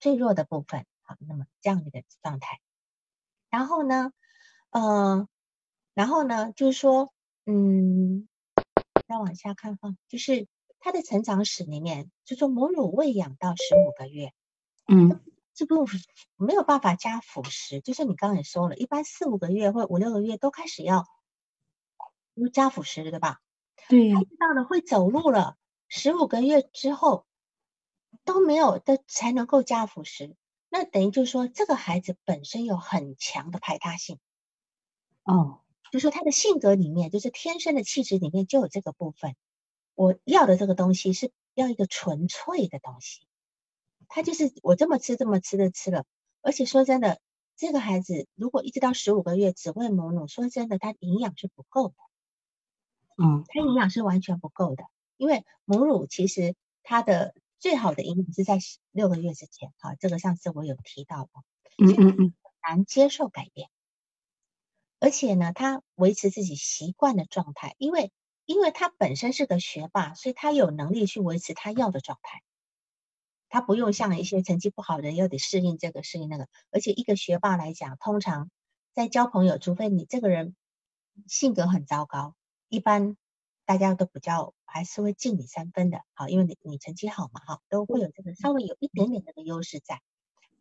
[0.00, 2.60] 最弱的部分，好，那么这样的一个状态，
[3.50, 4.12] 然后呢，
[4.70, 5.28] 呃，
[5.94, 7.12] 然后呢，就是说，
[7.46, 8.28] 嗯，
[9.06, 10.46] 再往下看哈，就是
[10.78, 14.32] 他的成长史里面，就说母乳喂养到十五个月，
[14.86, 15.20] 嗯，
[15.54, 16.00] 这部分
[16.36, 21.06] 没有办法加辅食，就是你刚刚也说了，一般四五个月或五六个月都开始要
[22.52, 23.38] 加辅食，对吧？
[23.88, 25.56] 对，他知道了会走路了，
[25.88, 27.24] 十五个月之后。
[28.24, 30.34] 都没有的才能够加辅食，
[30.70, 34.18] 那等于就是说这个孩子本身有很强的排他性，
[35.28, 35.60] 哦，
[35.92, 39.36] 就说他的性格里面，就是天生的气质里面就有这个部分。
[39.94, 43.26] 我要的这个东西是要一个纯粹的东西，
[44.08, 46.04] 他就是我这么吃这么吃的吃了，
[46.40, 47.20] 而且说真的，
[47.56, 51.94] 这个孩子如果一直到十五个月只喂母乳，说真的，他营养是不够的，
[53.22, 54.84] 嗯，他营养是完全不够的，
[55.16, 57.34] 因为母乳其实它的。
[57.60, 58.56] 最好的营养是在
[58.92, 61.42] 六个月之前，哈，这个上次我有提到过，
[61.76, 63.68] 嗯嗯嗯，难接受改变，
[65.00, 68.12] 而且呢，他维持自己习惯的状态，因为
[68.46, 72.42] 因为他本身是个学霸，所以他有能力去维持他要的状态，
[73.48, 78.50] 他不用像一些成绩不好的人，又得适应这个适应那个，而且一个学霸来讲，通常
[78.92, 80.56] 在交朋友，除非你这个人
[81.26, 82.34] 性格很糟糕，
[82.68, 83.16] 一般。
[83.68, 90.00] 大家都比较还是会敬你三分的，好，因为你你成绩好嘛，哈，都会有这个稍微有一点点这个优势在，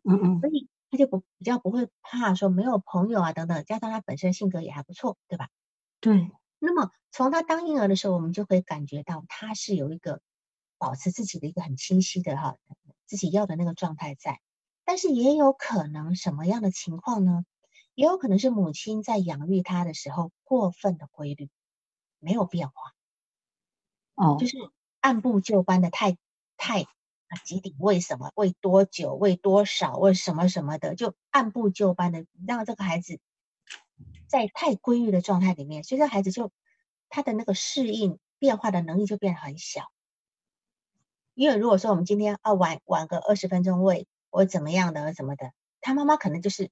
[0.03, 5.49] 嗯嗯，所以他就不比较不会怕说没有朋友啊等等，加上他本身性格也还不错，对吧？
[6.01, 6.31] 对。
[6.59, 10.21] 那么从他当婴儿的时候，我们就会感觉到他是有一个
[10.77, 12.55] 保持自己的一个很清晰的哈
[13.05, 14.39] 自己要的那个状态在，
[14.85, 17.45] 但是也有可能什么样的情况呢？
[17.93, 21.49] 也有可能是母亲在养育他的时候过分的规律，
[22.19, 22.73] 没有变化。
[24.15, 24.57] 哦，就是
[24.99, 26.17] 按部就班的，太
[26.57, 26.89] 太啊
[27.43, 33.19] 几点喂什么，喂多久，喂多少，喂什么什么的，就按部就班的让这个孩子
[34.27, 36.51] 在太规律的状态里面，所以这孩子就
[37.09, 39.91] 他的那个适应变化的能力就变得很小。
[41.33, 46.71] 因为如果说我们今天啊晚晚个二十分钟喂，或怎么样的什么的，他妈妈可能就是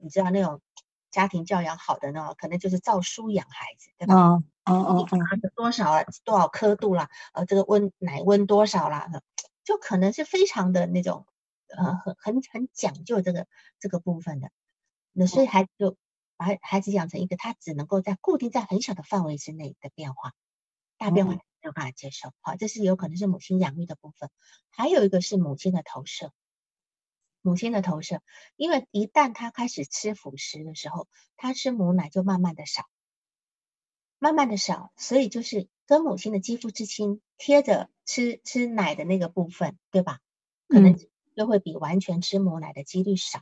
[0.00, 0.60] 你知道那种
[1.10, 4.14] 家庭教养好的呢，可能就是照书养孩子，对吧？
[4.14, 5.06] 哦哦哦，
[5.54, 6.04] 多少啊？
[6.24, 7.10] 多少刻度啦？
[7.34, 9.10] 呃，这个温奶温多少啦？
[9.64, 11.26] 就可能是非常的那种，
[11.68, 13.48] 呃，很很很讲究这个
[13.80, 14.50] 这个部分的。
[15.12, 15.96] 那所以孩子就
[16.36, 20.32] 把孩子养成一个他只能够在固定在很小的范围之内的变化，
[20.98, 22.32] 大变化没有办法接受。
[22.40, 24.30] 好，这是有可能是母亲养育的部分。
[24.70, 26.32] 还有一个是母亲的投射，
[27.40, 28.22] 母亲的投射，
[28.56, 32.84] 因为一旦他开始吃辅食的时候，他吃母奶就慢慢的少。
[34.18, 40.20] 慢慢的少，所以就是跟母亲的肌肤之亲贴着吃吃奶的那个部分，对吧？
[40.68, 40.96] 可能
[41.36, 43.40] 就会比完全吃母奶的几率少。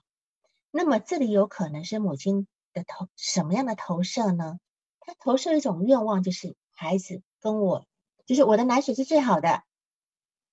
[0.71, 4.59] 那么这里有可能是母亲的投什么样的投射呢？
[5.01, 7.87] 他投射一种愿望，就是孩子跟我，
[8.25, 9.65] 就是我的奶水是最好的，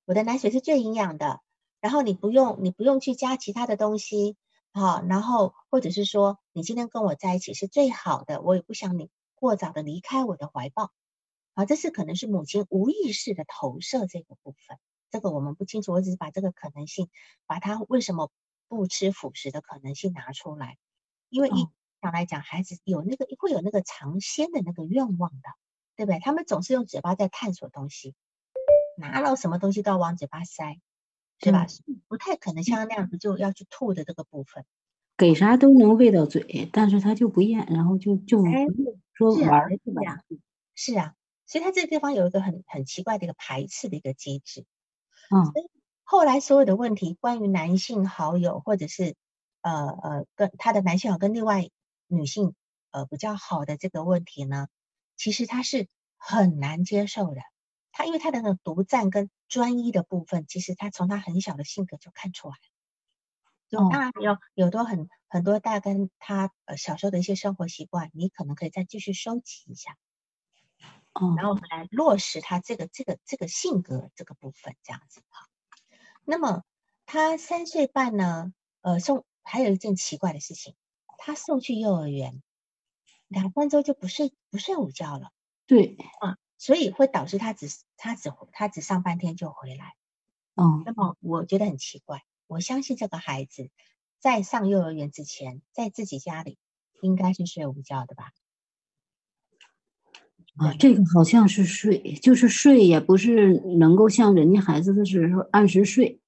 [0.06, 1.42] 我的奶水是最营养的，
[1.80, 4.36] 然后你不用你不用去加其他的东西，
[4.74, 10.92] 好，然后或者是说你今天跟我在一起是最好的，我也不想你过早的离开我的怀抱，
[11.60, 14.78] 好，这是可能是母亲无意识的投射这个部分，
[15.12, 17.10] 这个我们不清楚，我只是把这个可能性，
[17.46, 18.32] 把他为什么。
[18.72, 20.78] 不吃辅食的可能性拿出来，
[21.30, 21.68] 因为一
[22.04, 25.50] 常来讲，孩子有那个会有那个尝鲜的那个愿望的，
[25.96, 26.20] 对不对？
[26.20, 28.14] 他们总是用嘴巴在探索东西，
[28.96, 30.80] 拿到什么东西都要往嘴巴塞，
[31.40, 31.66] 是吧？
[32.08, 34.64] 不太可能像那样子就要去吐的这个部分，
[35.18, 38.44] 给啥都能喂到嘴，但是他就不咽，然后就就
[39.14, 40.24] 说玩是吧，
[40.76, 41.16] 是啊，
[41.50, 44.66] 所以他这个地方有一个很很奇怪的一个排斥的一个机制，
[45.36, 45.52] 嗯。
[46.04, 49.16] 后来所有的问题，关于男性好友或者是
[49.62, 51.70] 呃呃跟他的男性好友跟另外
[52.08, 52.56] 女性
[52.90, 54.70] 呃比较好的这个问题呢，
[55.18, 57.42] 其实他是很难接受的。
[57.92, 62.60] 他因为他的那个独占跟专一的部分，其实他从他很小的性格就看出来了。
[63.70, 69.96] 就当然有有多很很多大跟他呃小时候的一些生活习惯，你可能可以再继续收集一下，
[71.14, 75.48] 哦，然后我们来落实他这个这个这个性格这个部分这样子哈。
[76.24, 76.64] 那么
[77.06, 78.54] 他三岁半呢？
[78.82, 80.76] 呃，送还有一件奇怪的事情，
[81.18, 82.42] 他送去幼儿园
[83.28, 85.32] 两三周就不睡不睡午觉了。
[85.66, 87.68] 对，啊，所以会导致他只
[87.98, 89.96] 他只他只上半天就回来。
[90.56, 93.70] 嗯，那么我觉得很奇怪，我相信这个孩子
[94.20, 96.58] 在上幼儿园之前，在自己家里
[97.02, 98.32] 应该是睡午觉的吧。
[100.60, 106.20] 啊，这个好像是睡，就是睡，也不是能够像人家孩子的时候按时睡，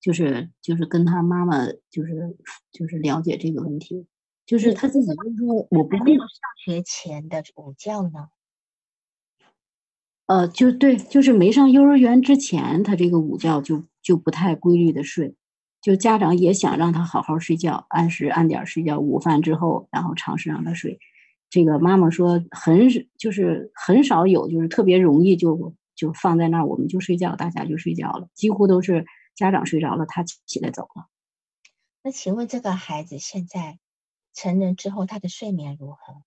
[0.00, 2.36] 就是就是跟他妈妈就是
[2.70, 4.06] 就是了解这个问题，
[4.46, 6.28] 就是他自己就说我不没有上
[6.64, 8.28] 学前的午觉呢。
[10.26, 15.34] 呃，就对，就是没上幼儿园之前，他这个午觉就就不太规律的睡，
[15.82, 21.00] 就家长也想让他好好睡觉，按时按点睡觉，午饭之后，然后尝试让他睡。
[21.50, 31.08] 这个妈妈说很就是很少有，就是特别容易就就放在那儿，我们就睡觉，大家就睡觉了，几乎都是家长睡着了，他起来走了。
[32.02, 33.78] 那请问这个孩子现在
[34.32, 36.22] 成人之后，他的睡眠如何？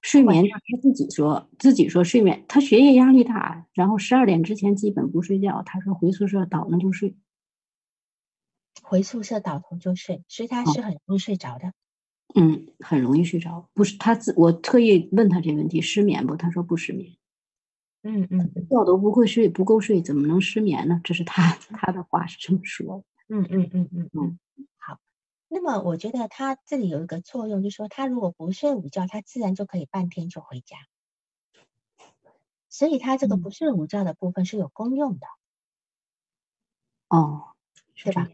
[0.00, 5.62] 睡眠他自己说自己说睡眠，他学业压力大，然后十二点之前基本不睡觉。
[5.64, 7.14] 他说回宿舍倒了就睡，
[8.82, 11.72] 回宿舍倒头就睡，所以他是很容易睡着的。
[12.34, 13.68] 嗯，很容易睡着。
[13.74, 16.34] 不是他自，我特意问他这个问题，失眠不？
[16.36, 17.12] 他说不失眠。
[18.04, 21.00] 嗯嗯，觉都不会睡，不够睡，怎么能失眠呢？
[21.04, 23.04] 这是他他的话是这么说。
[23.28, 24.38] 嗯嗯嗯嗯嗯。
[24.78, 24.98] 好，
[25.48, 30.76] 那么我觉得他这里有一个作用，就是说他如果不睡午觉，他自然就可以半天就回家。
[32.68, 35.26] 所以他这个不睡午觉的部分是有功用的。
[37.10, 37.52] 哦，
[37.94, 38.32] 是吧？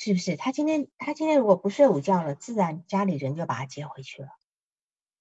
[0.00, 4.28] 是不是他今天他今天如果不睡午觉了，自然家里人就把他接回去了。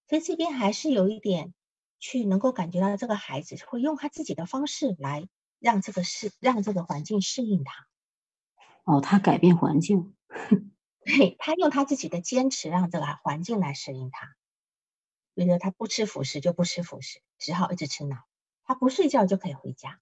[0.08, 1.56] 所以这边还是有一点
[1.98, 7.88] 去能够感觉到这个孩子会用他自己的方式来让这个适让这个环境适应他。
[8.84, 10.16] 哦，他改变环境，
[11.04, 14.36] 对他用他自己的坚持让这个环境来适应他。
[15.34, 18.18] 比如说他不吃辅食就不吃辅食，只好一直吃奶。
[18.64, 20.00] 他不睡觉就可以回家。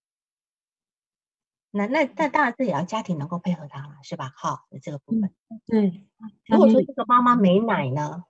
[1.76, 4.32] 那那那当然，这也要家庭能够配合他了，是吧？
[4.38, 5.30] 好，这个部分。
[5.68, 6.06] 对。
[6.48, 8.24] 如果说这个妈妈没奶呢，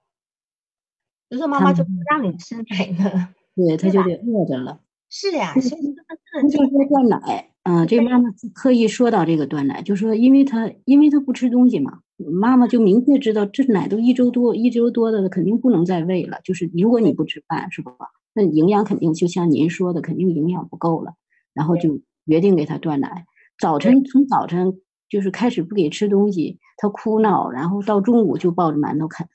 [1.30, 4.80] 比如说妈妈就不让你吃奶呢，对，他就得饿着了。
[5.12, 7.52] 是呀，所以这个就是说断奶。
[7.62, 16.40] 嗯，这个妈妈刻意说到这个断奶，就说因为他因为他不吃东西嘛，妈妈就明确知道这奶都一周多一周多的，肯定不能再喂了。
[16.44, 17.92] 就是如果你不吃饭，是吧？
[18.34, 21.14] 那营养肯定就像您说的，肯定营养不够了，
[21.54, 23.26] 然后就决定给他断奶。
[23.58, 29.28] 早晨从早晨就是开始不给吃东西，他哭闹，然后到中午就抱着馒头啃。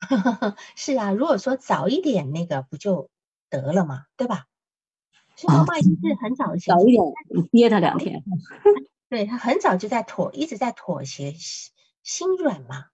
[0.76, 3.10] 是啊，如果说早一点那个不就
[3.48, 4.46] 得了嘛，对吧？
[5.46, 7.02] 妈妈一是很早早一点
[7.50, 8.22] 憋他两天。
[9.08, 11.34] 对他很早就在妥，一直在妥协，
[12.02, 12.86] 心软嘛。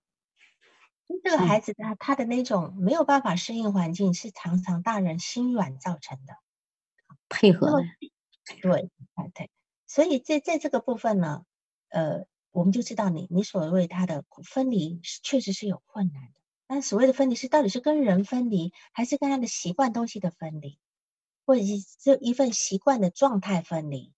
[1.24, 6.34] 这个孩子他他的那种没有办法适应环境，是常常大人心软造成的。
[7.28, 7.86] 配合的。
[8.62, 9.50] 对，哎对。
[9.88, 11.44] 所以在在这个部分呢，
[11.88, 16.40] 呃，我们就知道你你所谓他的分离是确实是有困难的。
[16.68, 20.78] 但所谓的分离是到底是跟人分离，还是跟他的习惯东西的分离，
[21.46, 24.12] 或者是这一份习惯的状态分离？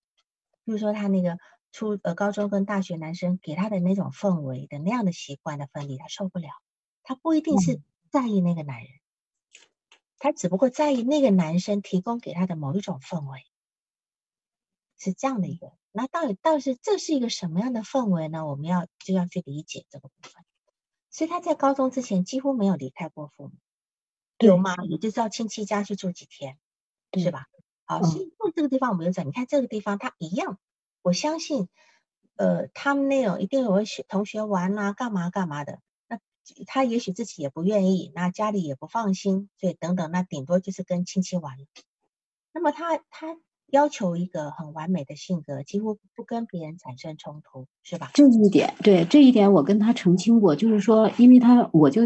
[0.65, 1.39] 比如说他那个
[1.71, 6.49] 初呃高中跟大学男生给他的那种氛围的那样的习惯的分离，他受不了。
[7.05, 8.91] 他不一定是在意那个男人，
[10.19, 13.47] 他只不过在意那个男生提供给他的某一种氛围，
[15.01, 15.73] 是这样的一个。
[15.91, 18.47] 那到底到底是这是一个什么样的氛围呢？
[18.47, 20.45] 我们要就要去理解这个部分。
[21.11, 23.53] 所以他在高中之前几乎没有离开过父母，
[24.39, 24.77] 有吗？
[24.89, 26.57] 也就是到亲戚家去住几天，
[27.19, 27.47] 是吧？
[27.85, 30.61] 好，所以住这个地方我们就讲，你看这个地方他一样，
[31.03, 31.69] 我相信，
[32.37, 36.21] 呃，他们那种一定有学同学玩啊，干嘛干嘛的，那
[36.67, 41.57] 他也许自己也不愿意，那家里也不放心，所以等等，那顶多就是跟亲戚玩。
[42.53, 43.37] 那么他他。
[43.73, 48.11] 要求一个很完美的性格，几乎不跟别人产生冲突，是吧？
[48.15, 52.03] 这一点，对这一点，我跟他澄清过，就是说，因为他我就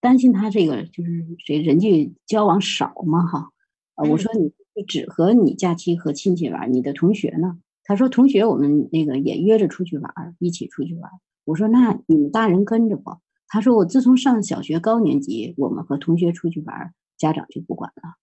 [0.00, 3.50] 担心他这个就是谁人际交往少嘛，哈，
[3.94, 4.52] 啊，我说你
[4.84, 7.58] 只和你假期和亲戚玩，你的同学呢？
[7.82, 11.10] 他说同学我们那个也约着出去玩，一起出去玩。
[11.44, 13.10] 我说那你们大人跟着不？
[13.48, 18.14] 他说我自从上小学高年级，我们和同学出去玩，家长就不管了。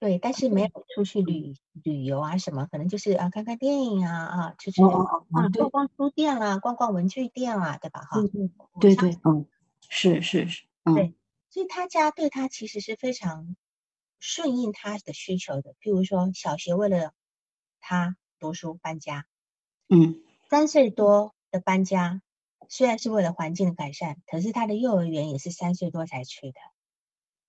[0.00, 8.02] 对，但是没有出去旅旅游啊，什么可能就是啊，看看电影啊，啊，出去啊，逛逛书店啦，逛逛文具店啦，对吧？
[8.02, 8.20] 哈，
[8.80, 9.46] 对对，嗯，
[9.88, 11.14] 是是是，对，
[11.50, 13.56] 所以他家对他其实是非常
[14.20, 15.74] 顺应他的需求的。
[15.80, 17.12] 譬如说，小学为了
[17.80, 19.26] 他读书搬家，
[19.88, 22.22] 嗯，三岁多的搬家，
[22.68, 26.60] 虽然是为了环境的改善，可是他的幼儿园也是三岁多才去的，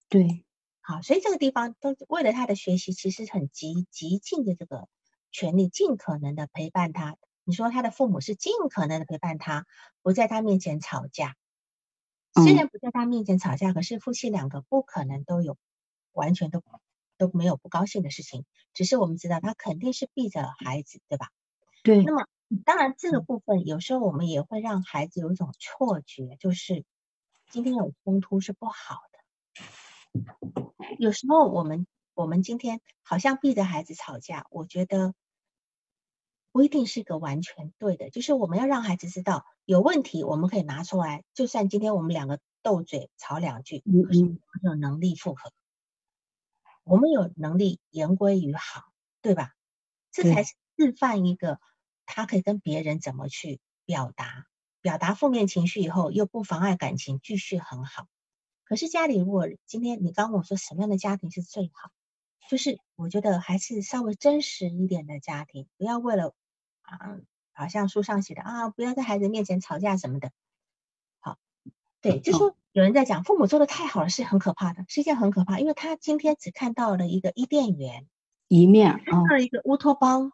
[0.09, 0.43] 对。
[0.89, 4.87] 好，所以这个地方都为了他的学习，其实很极极尽的这个
[5.29, 7.15] 权利，尽可能的陪伴他。
[7.43, 9.67] 你说他的父母是尽可能的陪伴他，
[10.01, 11.35] 不在他面前吵架。
[12.43, 15.57] 虽然不在他面前吵架，可是夫妻两个不可能都有
[16.11, 16.63] 完全都
[17.19, 18.43] 都没有不高兴的事情。
[18.73, 21.27] 只是我们知道他肯定是避着孩子，对吧？
[21.83, 22.03] 对。
[22.03, 22.25] 那么
[22.65, 26.83] 当然这个部分有时候我们也会让孩子有一种错觉，就是
[27.51, 29.19] 今天有冲突是不好的。
[30.97, 35.13] 有时候我们我们今天好像逼着孩子吵架，我觉得
[36.51, 38.09] 不一定是个完全对的。
[38.09, 41.23] 就是我们要让孩子知道有问题，我们可以拿出来。
[41.33, 45.51] 就算今天我们两个斗嘴吵两句，可是我们有能力复合，
[46.83, 48.91] 我们有能力言归于好，
[49.21, 49.53] 对吧？
[50.11, 51.59] 这才是示范一个
[52.05, 54.47] 他可以跟别人怎么去表达，
[54.81, 58.07] 表达负面情绪以后又不妨碍感情继续很好。
[58.69, 61.89] 可是家里，如果今天你刚问我说什么样的家庭是最好，
[62.51, 66.35] 就是我觉得还是稍微真实一点的家庭，不要为了
[66.83, 67.17] 啊，
[67.51, 70.29] 好像书上写的啊，不要在孩子面前吵架什么的。
[71.19, 71.39] 好，
[71.99, 78.05] 对，就说有人在讲父母做的太好了，是很可怕的，是一件很可怕，因为他今天只看到了一个伊甸园
[78.49, 80.31] 一面，看到了一个乌托邦，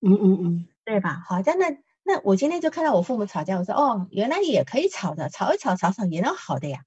[0.00, 1.22] 嗯嗯嗯，对吧？
[1.24, 6.84] 好，在那那我今天就看到我父母吵架，我说哦，原来也可以吵的，吵一吵吵吵也能好的呀。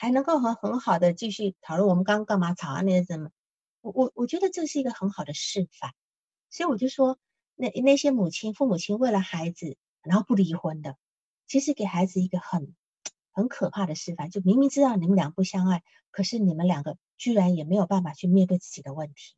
[0.00, 3.28] 还能够很很好的继续讨论我们刚刚干嘛吵啊那些什么，
[3.82, 5.92] 我我我觉得这是一个很好的示范，
[6.48, 7.18] 所以我就说
[7.54, 10.96] 那那些母亲父母亲为了孩子然后不离婚的，
[11.46, 12.74] 其实给孩子一个很
[13.30, 19.34] 很可怕的示范，就明明知道你们俩不相爱，可是你们两个居然也没有办法去面对自己的问题。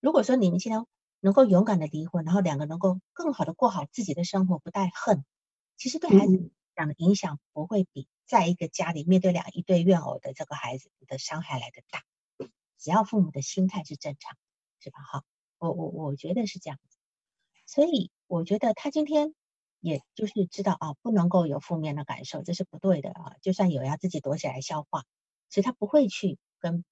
[0.00, 0.82] 如果说你们现在
[1.20, 5.26] 能够勇敢的离婚，然后两个能够更好的过好自己的生活，不带恨，
[5.76, 8.08] 其实对孩子讲的影响不会比。
[8.30, 12.04] 在一个家里面对两一对怨偶的这个孩子的伤害来的大，
[12.78, 14.38] 只要父母的心态是正常，
[14.78, 15.00] 是吧？
[15.02, 15.24] 哈，
[15.58, 16.96] 我我我觉得是这样子，
[17.66, 19.34] 所以我觉得他今天
[19.80, 23.34] 也就是知道啊，不能够有负面的感受，这是不对的啊。
[23.42, 25.02] 就算有，要自己躲起来消化，
[25.48, 26.84] 所以他不会去跟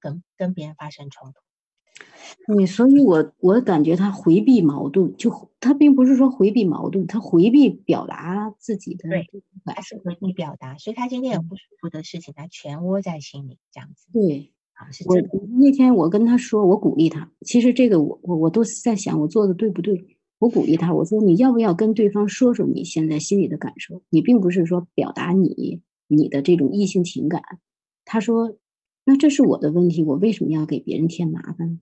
[0.00, 1.40] 跟跟别人发生冲突。
[2.46, 9.26] 对，所以我我感觉他回避矛盾，就他并不是说回避矛盾，他回避表达自己的，对，
[9.64, 14.06] 他是回避表达，所以他今天有不舒服的事情，他全窝在心里，这样子。
[14.12, 15.16] 对，啊，是我
[15.58, 20.18] 那天我跟他说，我鼓励他，其实这个我我我都在想，我做的对不对？
[20.38, 24.02] 我鼓励他，我说你要不要跟对方说说你现在心里的感受？
[24.10, 27.42] 你并不是说表达你你的这种异性情感。
[28.04, 28.56] 他说，
[29.04, 31.80] 那这是我的问题，我为什么要给别人添麻烦？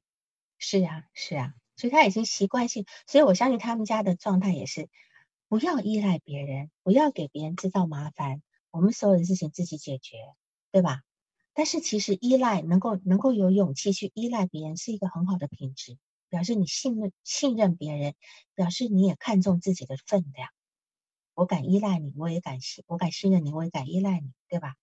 [0.60, 4.88] 是啊，是啊，所以他已经习惯性，所以我相信他们家的状态也是，
[5.48, 10.18] 不要依赖别人，不要给别人制造麻烦，我们所有的事情自己解决，
[10.70, 11.00] 对吧？
[11.54, 15.96] 但是其实依赖能够能够有勇气去依赖别人，是一个很好的品质，
[16.28, 18.14] 表示你信任信任别人，
[18.54, 20.50] 表示你也看重自己的分量。
[21.34, 24.74] 我敢依赖你，我也敢信，我敢信任你，我也敢依赖你，对吧？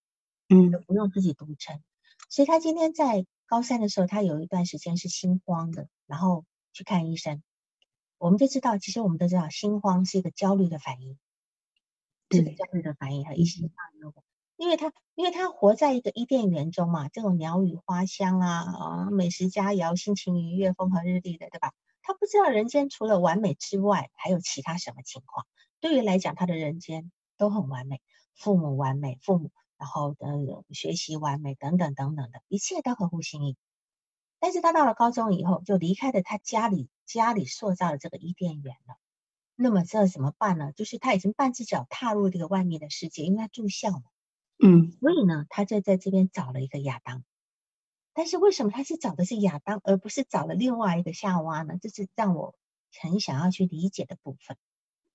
[0.50, 1.82] 嗯，不用自己独撑。
[2.30, 3.26] 所以他今天在。
[3.50, 6.44] 高三的时候，他有一段时间是心慌的，然后
[6.74, 7.42] 去看医生。
[8.18, 11.18] 我们就知道，其实我们都知道，心慌是一个焦虑的反应，
[12.30, 13.74] 是个焦虑的反应和一心上
[14.58, 21.72] 因为他因为他活在一个伊甸园中嘛，这种鸟语花香啊啊，美食佳肴，心情愉悦，风和日丽的，对吧？
[22.02, 25.46] 他不知道人间除了完美之外，还有其他什么情况。
[25.80, 28.02] 对于来讲，他的人间都很完美，
[28.36, 30.28] 父母完美，父母然后的
[30.74, 33.58] 学习完美等等等等的一切都合乎心意。
[34.40, 38.98] 但是他到了高中以后，就离开了他家里家里塑造的这个伊甸园了。
[39.56, 40.72] 那么这怎么办呢？
[40.74, 44.04] 就是他已经半只脚踏入这个外面的世界，因为他住校嘛。
[44.64, 47.24] 嗯，所以呢，他就在这边找了一个亚当。
[48.14, 51.80] 但是为什么他是找的是亚当，而不是找了另外一个夏娃呢？
[51.82, 52.56] 这是让我
[53.02, 54.58] 很想要去理解的部分，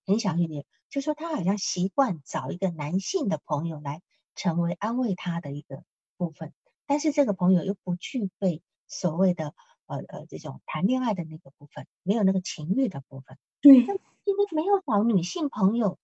[0.07, 4.03] 很想去理解，就说他好像习惯找一个男性的朋友来
[4.35, 5.83] 成为安慰他的一个
[6.17, 6.53] 部分，
[6.87, 9.55] 但是这个朋友又不具备所谓的
[9.87, 13.39] 呃呃这种谈恋爱的那个部分，没有那个情欲的部分。
[13.61, 15.99] 对，因为没有找女性朋友。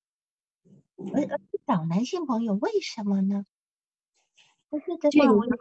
[1.15, 3.47] 而而找男性朋友为什么呢？
[5.13, 5.57] 这个问题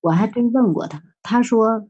[0.00, 1.88] 我还真问过他，他说，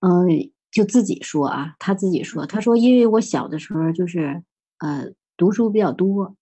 [0.00, 4.44] 嗯，就自己说啊，他自己说，他说，因为我小的时候就是
[4.78, 6.36] 呃读书比较多，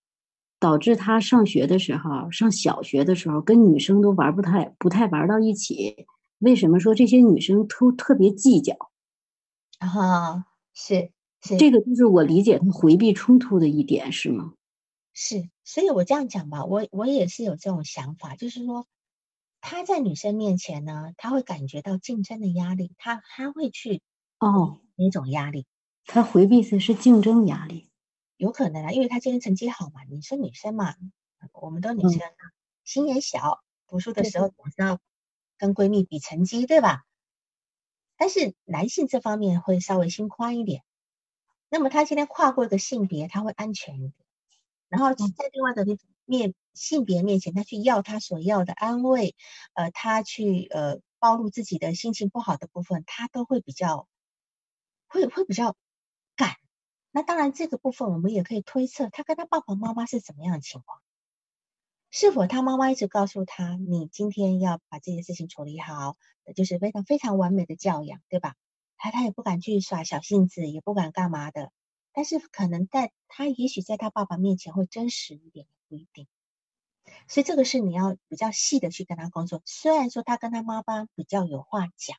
[0.63, 6.05] 导致他上学的时候，上小学的时候跟女生都玩不太不太玩到一起。
[6.39, 8.73] 为什么说这些女生都特别计较？
[9.79, 11.11] 啊，是
[11.41, 14.53] 是，这个就是我理解他回避冲突的一点，是吗？
[15.13, 18.87] 是，所以我这样讲吧，我我也是有这种想法，就是说
[19.59, 24.01] 他在女生面前呢，他会感觉到竞争的压力，他他会去
[24.39, 25.65] 哦哪种压力，
[26.05, 27.89] 他回避的是竞争压力，
[28.37, 30.95] 有可能啊，因为他今天成绩好嘛，你是女生嘛，
[31.53, 32.19] 我们都女生，
[32.83, 34.99] 心也小，读书的时候总是要
[35.57, 37.03] 跟闺蜜比成绩，对吧？
[38.17, 40.83] 但是男性这方面会稍微心宽一点，
[41.69, 44.13] 那么他今天跨过一个性别，他会安全一点。
[44.87, 45.85] 然后在另外一个
[46.25, 49.35] 面性别面前，他去要他所要的安慰，
[49.73, 54.07] 呃，他去呃暴露自己的心情不好的部分，他都会比较
[55.07, 55.82] 会会比较敢。
[57.15, 60.99] 那当然，这个部分我们也可以推测，他跟他爸爸妈妈是怎么样的情况？
[62.09, 66.17] 是否他妈妈一直告诉他，你今天要把这件事情处理好，
[66.55, 68.55] 就是非常非常完美的教养，对吧？
[68.97, 71.71] 他他也不敢去耍小性子，也不敢干嘛的。
[72.13, 76.27] 但是可能在他也许在他爸爸面前会真实一点，不一定。
[77.27, 79.61] 所以这个是你要比较细的去跟他工作。
[79.65, 82.17] 虽然说他跟他妈妈比较有话讲，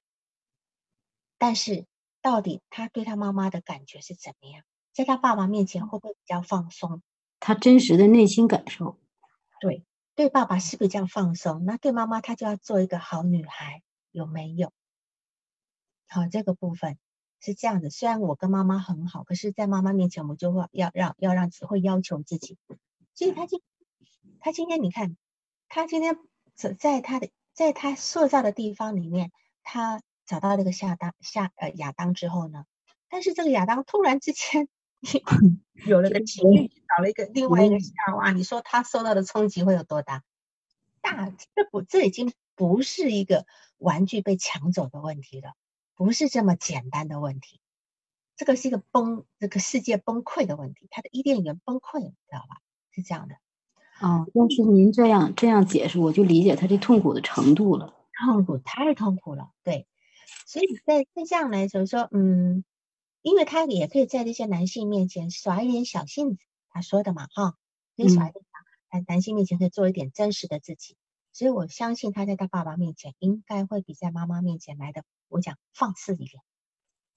[1.36, 1.84] 但是
[2.22, 4.62] 到底他对他妈妈的感觉是怎么样？
[4.94, 7.02] 在他爸爸面前会不会比较放松？
[7.40, 8.98] 他真实的内心感受，
[9.60, 9.84] 对，
[10.14, 11.64] 对爸爸是比较放松。
[11.66, 13.82] 那对妈妈，他就要做一个好女孩，
[14.12, 14.72] 有没有？
[16.08, 16.96] 好，这个部分。
[17.40, 22.56] 是这样的，虽然我跟妈妈很好，可是，在妈妈面前，我们就会要让要让会要求自己。
[23.14, 23.60] 所以，他今
[24.40, 25.14] 他今天，你看，
[25.68, 26.16] 他今天
[26.54, 29.30] 在在他的在他塑造的地方里面，
[29.62, 32.64] 他找到那个夏当夏呃亚当之后呢，
[33.10, 34.66] 但是这个亚当突然之间
[35.86, 40.22] 有了个情侣，找了一个另外一个夏娃，你说他受到的冲击会有多大？
[41.00, 43.46] 大，这不这已经不是一个
[43.78, 45.52] 玩具被抢走的问题了。
[45.94, 47.60] 不是这么简单的问题，
[48.36, 52.60] 这个是一个崩，这个世界崩溃的问题，他的伊甸园崩溃了，知道吧？
[52.90, 53.36] 是这样的。
[54.00, 57.94] 哦，要是您这样这样解释，我就理解他这痛苦的程度了。
[58.24, 59.50] 痛苦，太痛苦了。
[59.62, 59.86] 对，
[60.46, 62.64] 所以在在这样来说，说嗯，
[63.24, 67.54] 因为他也可以在那些男性面前耍一点小性子，他说的嘛，哈，
[67.96, 68.44] 可以耍一点，
[68.92, 70.94] 在男性面前可以做一点真实的自己。
[71.32, 76.42] 所以我相信他在他爸爸面前应该会比在妈妈面前来的，我讲放肆一点，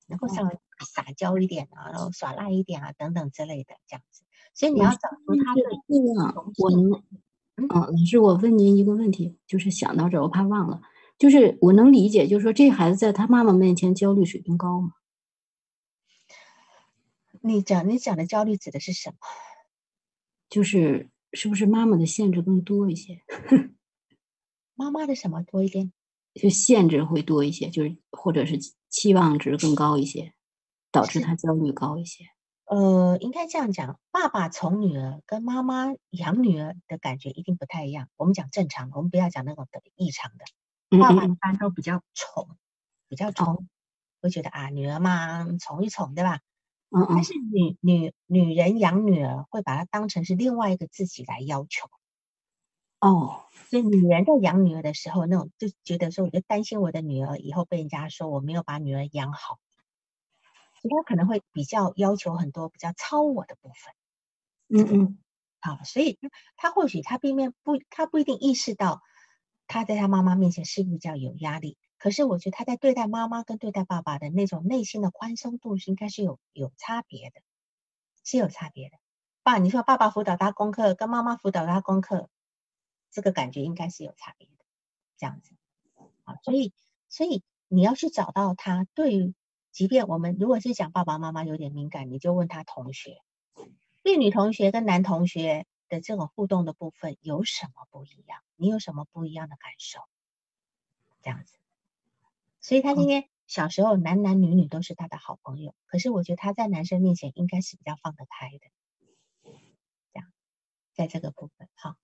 [0.08, 4.24] 能够稍微撒娇一点啊，然后耍赖一点啊，等等之类的这样子。
[4.53, 7.03] 所以你要找出他的这样，我能，
[7.58, 10.82] 嗯，老师，我问您一个问题，就是想到这，我怕忘了，
[11.18, 14.93] 就是我能理解，就是说这孩子在他妈妈面前焦虑水平高吗？
[17.48, 19.18] 你讲你讲的焦虑指的是什么？
[20.50, 23.22] 就是是不是妈妈的限制更多一些？
[24.76, 25.91] 妈妈的什么多一点？
[26.34, 30.34] 就限制会多一些，就是或者是期望值更高一些，
[30.91, 32.26] 导致他焦虑高一些。
[32.66, 38.10] 呃，应该这样讲，爸爸宠女儿跟妈妈养女儿的感觉一定不太一样。
[38.18, 40.45] 我们讲正常的，我们不要讲那种的异常的。
[41.00, 42.58] 爸爸一般都比较宠，
[43.10, 43.68] 比较宠，
[44.22, 46.39] 会觉得啊，女儿嘛，宠一宠，对吧？
[46.92, 47.18] 嗯嗯。
[47.18, 51.90] 但是女女女人养女儿会把她当成是另外一个自己来要求。
[53.02, 53.44] 哦。
[53.70, 59.60] 所以女人在养女儿的时候，那种就觉得说，我就担心我的女儿以后被人家说我没有把女儿养好，
[60.82, 63.94] 所以她可能会比较要求很多比较超我的部分。
[64.70, 65.20] 嗯嗯，
[65.62, 66.20] 好，所以
[66.58, 69.02] 她或许她并面不，她不一定意识到
[69.68, 71.78] 她在她妈妈面前是比较有压力。
[71.98, 77.41] 可是我觉得他在对待妈妈跟对待爸爸的那种内心的宽松度是应该是有有差别的，
[78.24, 78.98] 是有差别的。
[79.43, 82.30] 爸，你说爸爸辅导他功课跟妈妈辅导他功课，
[83.10, 84.66] 这个感觉应该是有差别的，
[85.18, 85.56] 这样子。
[86.24, 86.74] 啊，所以
[87.10, 89.34] 所以你要去找到他对于，
[89.72, 93.22] 即便我们如果是讲爸爸妈妈有点敏感，你就问他同学，
[94.04, 98.41] 对女同学跟男同学的这种互动的部分有什么不一样？
[98.56, 100.02] 你有什么不一样的感受？
[101.22, 101.58] 这样子。
[102.68, 109.51] 所以他今天小时候男男女女都是他的好朋友，可是我觉得他在男生面前应该是比较放得开的，
[110.11, 110.30] 这样，
[110.93, 111.95] 在这个部分哈，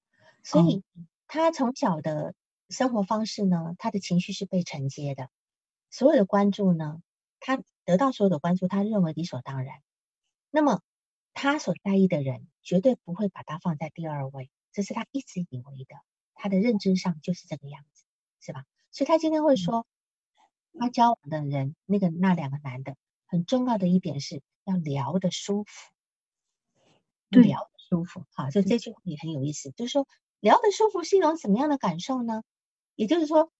[0.42, 0.82] 所以
[1.28, 2.34] 他从小的
[2.70, 5.30] 生活方式呢，他的情绪是被承接的，
[5.90, 7.02] 所有的关注呢，
[7.42, 9.82] 他得到所有的关注，他认为理所当然，
[10.50, 10.82] 那么
[11.34, 15.98] 他所在意的人绝对不会把他放在第二位，这是他一直以为的，
[16.36, 18.06] 他的认知上就是这个样子，
[18.40, 18.64] 是吧？
[18.92, 19.86] 所以他今天会说。
[20.80, 22.96] 他交往的人，那个那两个男的，
[23.28, 25.92] 很重要的一点是要聊得舒服，
[27.30, 28.26] 聊得舒服。
[28.34, 30.08] 好，就这句话也很有意思，就是说
[30.40, 32.44] 聊得舒服是一种什么样的感受呢？
[32.96, 33.52] 也就是说，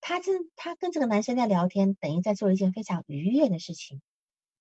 [0.00, 4.00] 他这他跟这个男生在聊天，等于在做一件非常愉悦的事情，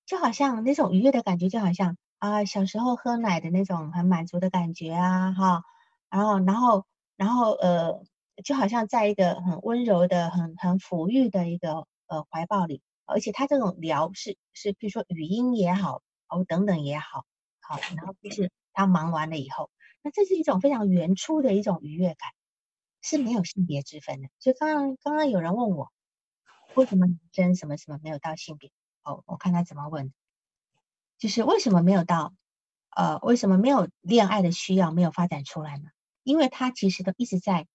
[0.05, 5.64] 就好像那种愉悦的感觉，就好像啊小时候喝奶的那种很满足的感觉啊，哈，
[6.09, 6.86] 然后然后
[7.16, 8.03] 然后呃，
[8.43, 11.88] 就好像在一个很温柔的、很很抚育的一个。
[12.12, 17.26] 呃，怀抱里，而且他这种聊是是，比如说语音也好，哦等等也好，
[17.62, 22.30] 好，然后就 是他忙完了以后，那这是一种非常原初的一种愉悦感，
[23.01, 24.28] 是没有性别之分的。
[24.39, 25.89] 所以刚刚刚刚有人问我，
[26.76, 28.72] 为什么女生什么什么没有到性别？
[29.03, 30.12] 哦，我看他怎么问，
[31.18, 32.34] 就是为什么没有到，
[32.89, 35.86] 呃，为什么没有恋爱的需要没有发展出来呢？
[36.24, 37.68] 因为他其实都一直在。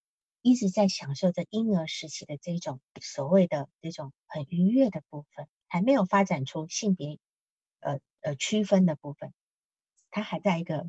[0.47, 7.19] 一直在享受着婴儿时期的这种所谓的这种很愉悦的部分，还没有发展出性别
[7.81, 9.35] 呃呃区分的部分，
[10.09, 10.87] 他还在一个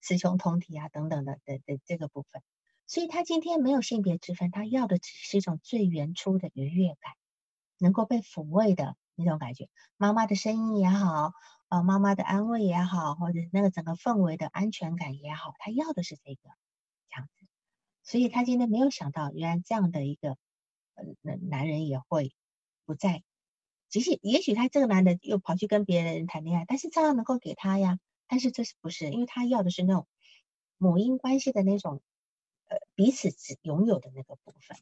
[0.00, 2.42] 雌雄同体啊等等的的的这个部分，
[2.86, 7.12] 所以他今天没有性别之分，他要的只是一种最原初的愉悦感，
[7.76, 11.34] 能够被抚慰的那种感觉，妈妈的声音也好，
[11.68, 16.40] 呃妈妈的安慰也好，或者那个整个氛围的安全感也好，他要的是这个。
[18.04, 20.36] 所以他今天没有想到，原来这样的一个
[20.94, 22.32] 呃男男人也会
[22.84, 23.24] 不在。
[23.88, 27.98] 即使也许他这个男的又跑去跟别人谈恋爱，但是照样能够给他呀。
[28.26, 29.10] 但是这是不是？
[29.10, 30.06] 因为他要的是那种
[30.76, 32.02] 母婴关系的那种
[32.66, 34.76] 呃彼此只拥有的那个部分。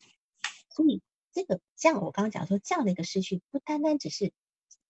[0.68, 1.00] 所以
[1.30, 4.32] 这个这样，我刚刚讲说这样的一个失去，不单单只是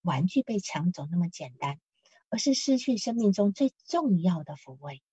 [0.01, 1.79] 玩具被抢走那么简单，
[2.29, 5.03] 而是失去生命中最重要的抚慰。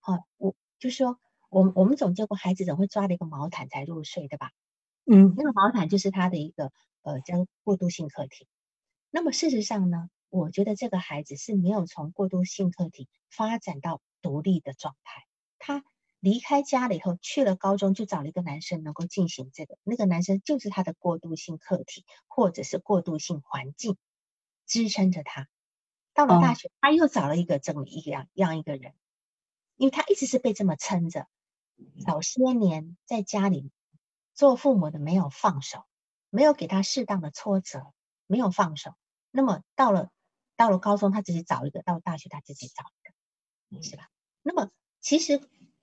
[0.00, 1.20] 好，我就说。
[1.52, 4.52] 我我们总见过孩子总会抓了一个毛毯才入睡，对吧？
[5.04, 6.72] 嗯，那个毛毯就是他的一个
[7.02, 8.48] 呃叫过渡性客体。
[9.10, 15.24] 那么事实上呢，我觉得这个孩子是没有从过渡性客体发展到独立的状态。
[15.58, 15.84] 他
[16.20, 23.98] 离开家了以后，去了高中就找了一个男生能够进行这个，那个男生就是他的过渡性客体或者是过渡性环境
[24.66, 25.48] 支撑着他。
[26.14, 28.94] 到了大学，他又找了一个这么一样样一个人，
[29.76, 31.26] 因为他一直是被这么撑着。
[32.04, 33.70] 早些年在家里
[34.34, 35.84] 做父母的没有放手，
[36.30, 37.92] 没有给他适当的挫折，
[38.26, 38.92] 没有放手。
[39.30, 40.10] 那么到了
[40.56, 42.84] 到了高中，他自己找一个；到大学，他自己找
[43.70, 44.08] 一个，是吧？
[44.42, 44.70] 那么
[45.00, 45.40] 其实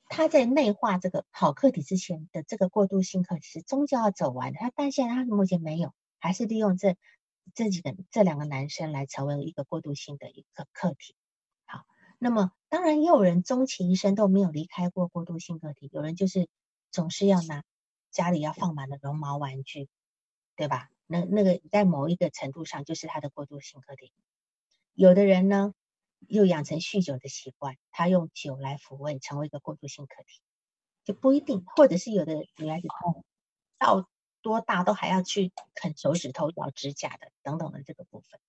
[0.07, 4.59] 他在内化这个好课题之前的这个过渡性课题是终究要走完的。
[4.59, 6.95] 他但现在他目前没有，还是利用这
[7.53, 11.15] 这几个这两个男生来成为一个过渡性的一个课题。
[12.20, 12.51] 那么。
[12.72, 15.89] 当然，也有人终其一生都没有离开过过渡性个体。
[15.91, 16.47] 有人就是
[16.91, 17.63] 总是要拿
[18.11, 19.89] 家里要放满了绒毛玩具，
[20.55, 20.91] 对吧？
[21.07, 24.13] 那那个在某一个程度上就是他的过渡性个体。
[24.93, 25.74] 有的人呢，
[26.28, 30.39] 又养成酗酒的习惯，他用酒来抚慰，成为一个过渡性个体，
[31.05, 31.63] 就不一定。
[31.76, 32.88] 或者是有的女孩子
[33.80, 34.07] 到
[34.43, 38.39] 多大都还要去啃手指头、咬指甲的等等的这个部分。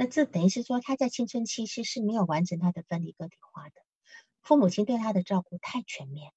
[0.00, 3.74] 那这等于是说，他在青春期其实是没有完成他的分离个体化的，
[4.42, 6.32] 父母亲对他的照顾太全面，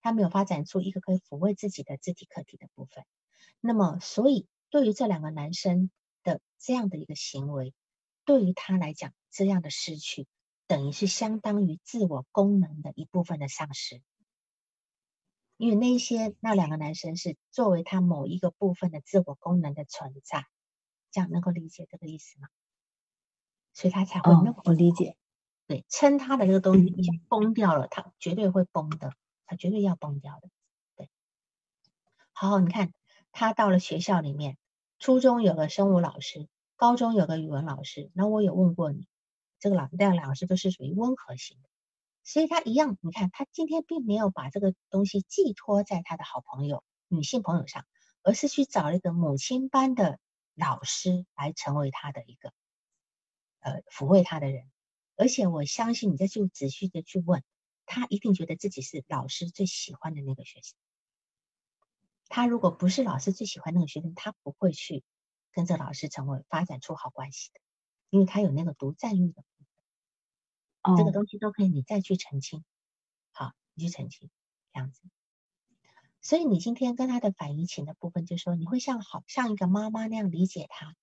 [0.00, 3.04] 他没有发展出一个可以抚慰自己的肢体客体的部分。
[3.60, 5.90] 那么，所以对于这两个男生
[6.22, 7.74] 的这样的一个行为，
[8.24, 10.26] 对于他来讲，这样的失去
[10.66, 14.00] 等于是相当于自我功能的一部分的丧失，
[15.58, 20.46] 因为那些那两个男生是作为他某一个部分的自我功能的存在，
[21.10, 22.48] 这样能够理解这个意思吗？
[23.74, 25.16] 所以他才会那么我理解。
[25.66, 29.12] 对，撑他的这个东西已经崩掉了，他绝对会崩的，
[29.46, 30.48] 他绝对要崩掉的。
[30.96, 31.10] 对，
[32.32, 32.92] 好，你看
[33.32, 34.56] 他到了学校里面，
[34.98, 38.10] 初中有个生物老师，高中有个语文老师。
[38.14, 39.08] 那我有问过你，
[39.58, 41.68] 这个老这两老师都是属于温和型的，
[42.22, 47.86] 所以他一样，你看他今天并没有把这个东西寄托在他的好朋友、女性朋友上，
[48.22, 50.18] 而是去找了一个母亲般的
[50.54, 52.52] 老师来成为他的一个
[53.64, 54.70] 呃抚慰他的人。
[55.16, 57.42] 而且我相信，你再去仔细的去问
[57.86, 60.76] 他，一定觉得自己是老师最喜欢的那个学生。
[62.28, 65.04] 他如果不是老师最喜欢那个学生，他不会去
[65.52, 67.60] 跟着老师成为发展出好关系的，
[68.10, 69.48] 因为他有那个独占欲的部
[70.84, 70.96] 分。
[70.96, 72.64] 这个东西都可以，你再去澄清。
[73.30, 74.30] 好，你去澄清
[74.72, 75.00] 这样子。
[76.20, 80.96] 所以你今天跟他的反移情的部分，就说你会像好像一个妈妈那样理解他，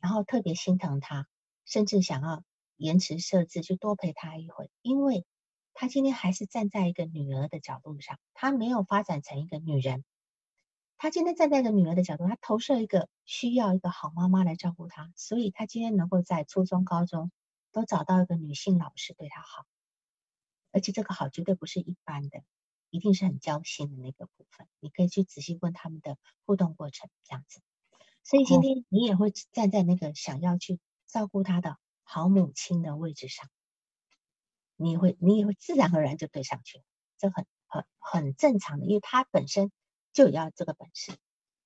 [0.00, 1.26] 然后特别心疼他，
[1.64, 2.44] 甚至想要。
[2.76, 5.24] 延迟设置，就多陪他一会，因为
[5.74, 10.04] 他今天还是站在一个女儿的角度上，他没有发展成一个女人。
[10.98, 17.30] 他今天站在一个女儿的角度，他投射一个需要一个好妈妈来照顾他，所以他今天能够在初中、高中
[17.70, 19.64] 都找到一个女性老师对他好，
[20.72, 22.42] 而且这个好绝对不是一般的，
[22.90, 24.66] 一定是很交心的那个部分。
[24.80, 27.60] 你可以去仔细问他们的互动过程，这样子。
[28.24, 30.80] 所以今天你也会站在那个想要去
[31.14, 31.76] 照顾他的。
[32.02, 33.48] 好母亲的位置上，
[34.74, 36.84] 你会你也会自然而然就对上去了，
[37.18, 39.70] 这很很很正常的，因为他本身
[40.12, 41.12] 就要这个本事。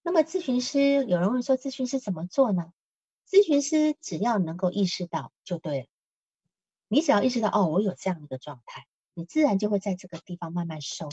[0.03, 2.73] 那么咨询师有人问说，咨询师怎么做呢？
[3.27, 5.87] 咨询师只要能够意识到就对了，
[6.87, 11.09] 你只要意识到哦，我有这样一个状态，你自然就会在这个地方慢慢收，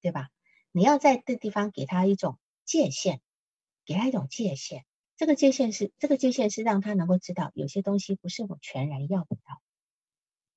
[0.00, 0.30] 对吧？
[0.72, 3.20] 你要在这地方给他一种界限，
[3.84, 4.84] 给他一种界限。
[5.18, 9.60] 这个界限是，这个界限是让他能够知道，有些东西不是我全然要不到。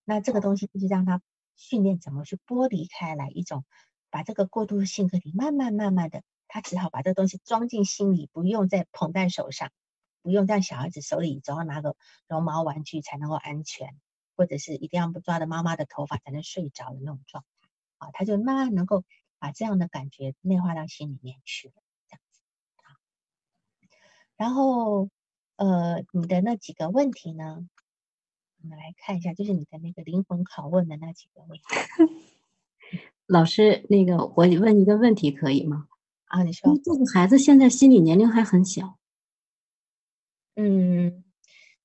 [0.06, 1.20] 那这个东西就是让他
[1.56, 3.66] 训练怎么去剥离开来，一种
[4.12, 9.72] 把这个过度性格体慢慢慢慢的，他只好把这个东西装进心里，不用再捧在手上，
[10.22, 11.96] 不用在小孩子手里总要拿个
[12.28, 14.00] 绒毛玩具才能够安全，
[14.38, 19.04] 或者是一定要抓着妈妈的头发才能睡着的那种状态啊，他就慢慢能够
[19.40, 21.81] 把这样的感觉内化到心里面去了。
[24.42, 25.08] 然后，
[25.58, 27.64] 呃，你的那几个问题呢？
[28.64, 31.64] 我们来看一下，就是你的那个灵魂拷问的那几个问题。
[33.28, 35.88] 老师，那个我问一个问题可以吗？
[36.26, 36.76] 啊，你说。
[36.84, 38.98] 这个孩子现在心理年龄还很小。
[40.56, 41.24] 嗯，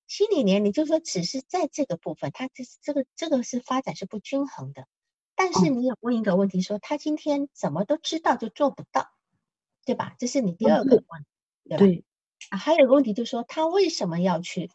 [0.07, 4.86] 心理年龄就是说，只是在这个部分，他这这个这个是发展是不均衡的。
[5.34, 9.11] 但是你有问一个问题，说他今天怎么都知道就做不到，
[9.84, 10.14] 对吧？
[10.18, 11.26] 这是你第二个问，
[11.64, 11.84] 对吧？
[11.84, 12.05] 对。
[12.51, 14.70] 啊，还有个问题就是说，他为什么要去？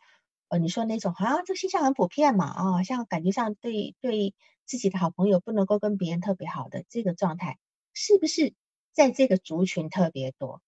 [0.50, 4.34] 呃，你说那种好像这现象很普遍嘛，啊，像感觉上对对
[4.66, 7.58] 自己的好朋友不能够跟别人特别好的这个状态，
[7.94, 8.54] 是不是
[8.94, 10.62] 在这个族群特别多？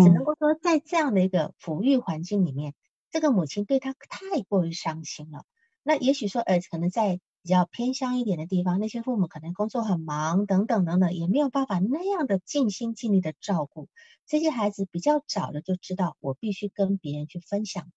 [0.00, 2.74] 只能够说在这样的一个抚育环境里面，
[3.10, 5.44] 这个母亲对他太过于伤心了。
[5.82, 7.20] 那也许说，呃，可能在。
[7.46, 13.88] 比较偏乡一点的地方，那些父母可能工作很忙，等等等等，也没有办法那样的尽心尽力的照顾
[14.26, 14.84] 这些孩子。
[14.90, 17.92] 比较早的就知道，我必须跟别人去分享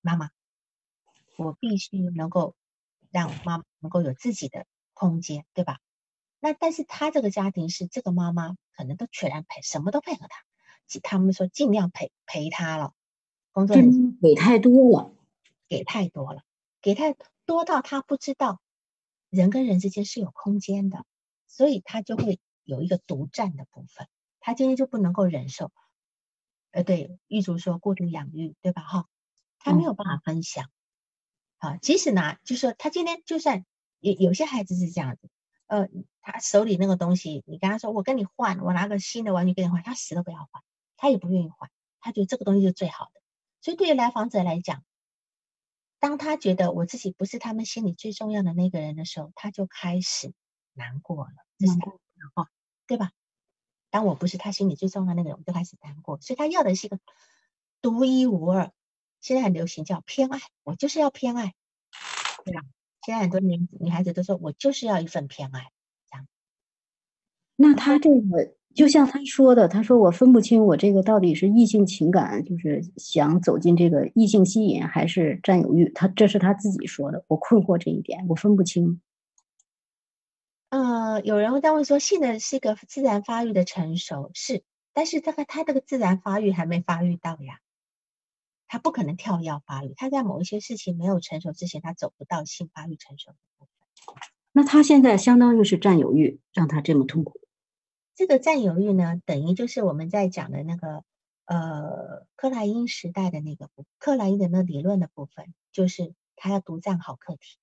[0.00, 0.30] 妈妈，
[1.36, 2.54] 我必须能够
[3.10, 4.64] 让妈妈能够有自己的
[4.94, 5.80] 空间，对吧？
[6.38, 10.42] 那但是他这个家庭是这个妈妈可能都全然配，什么都配合他，
[11.02, 12.94] 他们说尽量陪陪他了，
[13.52, 13.76] 工作
[14.22, 15.12] 给太多了，
[15.68, 16.44] 给太多了，
[16.80, 17.14] 给太
[17.44, 18.58] 多到他不知道。
[19.30, 21.04] 人跟人之间是有空间的，
[21.46, 24.08] 所以他就会有一个独占的部分，
[24.40, 25.72] 他今天就不能够忍受。
[26.72, 28.82] 呃，对，玉竹说过度养育，对吧？
[28.82, 29.06] 哈，
[29.58, 30.70] 他没有办法分享。
[31.58, 33.64] 啊，即使拿，就说他今天就算
[33.98, 35.28] 有有些孩子是这样子，
[35.66, 35.88] 呃，
[36.20, 40.62] 他手里那个东西，你跟他说我跟你换，我拿个新的玩具跟你换，他死都不要换，
[40.96, 41.70] 他也不愿意换，
[42.00, 43.20] 他觉得这个东西是最好的。
[43.60, 44.82] 所以对于来访者来讲，
[46.00, 50.32] 当他觉得我自己不是他们心里最重要的那个人的时候，他就开始
[50.72, 51.32] 难过了。
[51.58, 51.98] 这是他的
[52.34, 52.48] 话，
[52.86, 53.12] 对吧？
[53.90, 56.20] 当我不是他心里最重要的那个人，我就开始难过。
[56.20, 56.98] 所以他要的是一个
[57.80, 58.72] 独一无二。
[59.20, 61.54] 现在很流行叫偏爱，我就是要偏爱，
[62.44, 62.62] 对吧？
[63.02, 65.70] 现在很多女女孩子都说我就是要一份偏爱，
[66.10, 66.26] 这样。
[67.56, 68.56] 那他这个。
[68.74, 75.90] 就像他说的，他说我分不清我这个到底是异性情感，就是想走进这个异性吸引，还是占有欲。
[75.90, 79.00] 他这是他自己说的，我困惑这一点，我分不清。
[80.68, 84.62] 呃，有人会在问说，性的是一个自然发育的成熟，是，
[84.94, 87.58] 但是这个他这个自然发育还没发育到呀，
[88.68, 94.14] 他不可能跳跃发育，他在某一些事情没有成熟之前，他走不到性发育成熟的部分。
[94.52, 97.40] 那他现在相当于是占有欲，让他这么痛苦。
[98.20, 101.04] 这个占有欲呢，等于就是我们在讲的那个
[101.46, 107.56] 呃克莱因时代的那个克莱因的那理论的部分，就是他要独占好课题。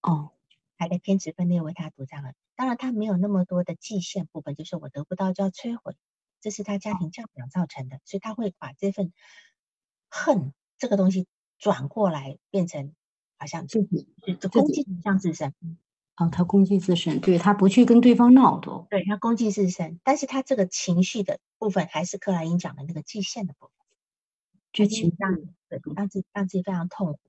[0.00, 0.32] 哦，
[0.78, 2.32] 还在偏执分裂为他独占了。
[2.56, 5.94] 当然，他没有那么多的界限部分，就是我得不到就要摧毁，
[6.40, 9.12] 这是他家庭教养造成的，所以他会把这份。
[10.10, 11.26] 恨这个东西
[11.58, 12.94] 转过来变成
[13.36, 14.08] 好像自己
[14.40, 15.54] 就攻击像自身，
[16.18, 23.72] 哦，他攻击自身，对他不去跟对方闹都，对他攻击自身，但是他这个情绪的部分还是克莱因讲的那个界限的部分，
[24.72, 25.36] 就情让
[25.68, 27.20] 对让自己让自己非常痛苦。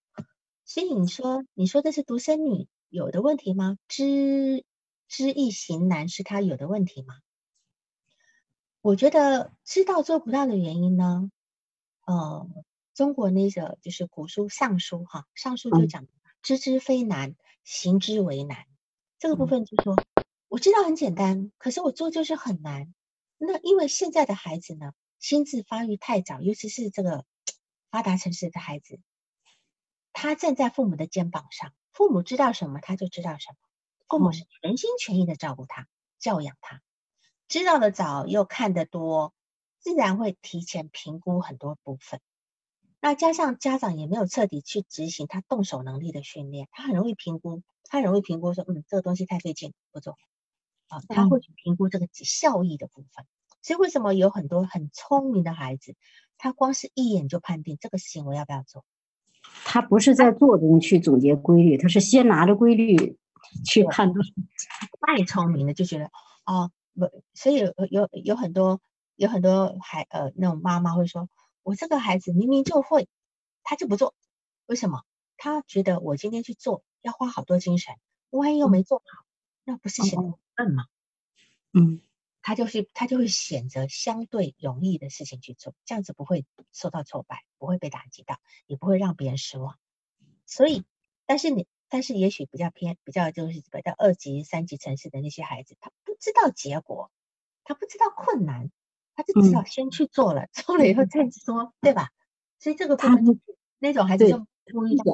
[0.65, 3.77] 所以你说你说的是独生女有的问题吗？
[3.87, 4.65] 知
[5.07, 7.19] 知易行难是他有的问题吗？
[8.81, 11.31] 我觉得知道做不到的原因呢，
[12.05, 12.47] 呃。
[12.95, 16.05] 中国那个就是古书《尚书》哈，《尚书》就讲
[16.41, 17.33] 知之非难，
[17.63, 18.65] 行之为难。
[19.19, 20.01] 这个部分就说，
[20.47, 22.93] 我知道很简单，可是我做就是很难。
[23.37, 27.25] 那因为现在的孩子呢，心智发育太早，尤其是这个
[27.91, 29.01] 发达城市的孩子，
[30.13, 33.57] 他站在父母的肩膀上，父母知道什么他就知道什么，
[34.07, 36.81] 父母是全心全意的照顾他、教养他，
[37.49, 39.33] 知道的早又看得多，
[39.79, 42.21] 自然会提前评估很多部分。
[43.01, 50.17] 那加上家长也没有彻底去执行他动手能力的训练，他很容易评估，他很容易评估说，嗯，这个东西太费劲，不做。
[50.89, 53.25] 啊，他会去评估这个效益的部分。
[53.61, 55.95] 所以为什么有很多很聪明的孩子，
[56.37, 58.83] 他光是一眼就判定这个事情我要不要做？
[59.63, 63.17] 他不是在做中去总结规律，他是先拿着规律
[63.65, 64.25] 去判断。
[64.99, 66.11] 太聪明了，就觉得
[66.45, 68.81] 哦，不，所以有有有很多
[69.15, 71.29] 有很多孩呃那种妈妈会说。
[71.63, 73.07] 我这个孩子明明就会，
[73.63, 74.15] 他就不做，
[74.65, 75.03] 为什么？
[75.37, 77.95] 他觉得我今天去做要花好多精神，
[78.29, 79.25] 万一又没做好，
[79.63, 80.85] 那不是显得笨吗？
[81.71, 82.01] 嗯，
[82.41, 89.77] 他就是他就会选择相对容易的事情去做，这样子不会受到挫败，不会被打击到，也不会让别人失望。
[90.45, 90.83] 所以，
[91.25, 97.11] 但是你，但是也许比较偏，比较就是比较二级、三级城市的那些孩子，他不知道结果，
[97.63, 98.71] 他不知道困难。
[99.19, 102.07] 他就至少先去做了，做了以后再说，对吧？
[102.57, 103.19] 所以这个他
[103.79, 104.37] 那种孩子就
[104.71, 105.05] 不一样。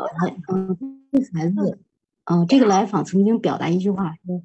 [0.48, 1.80] 嗯，这孩子，
[2.26, 4.44] 嗯，这个来访曾经表达一句话说：“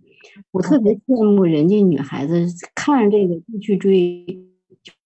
[0.51, 4.49] 我特别羡慕人家女孩子看着这个就去追，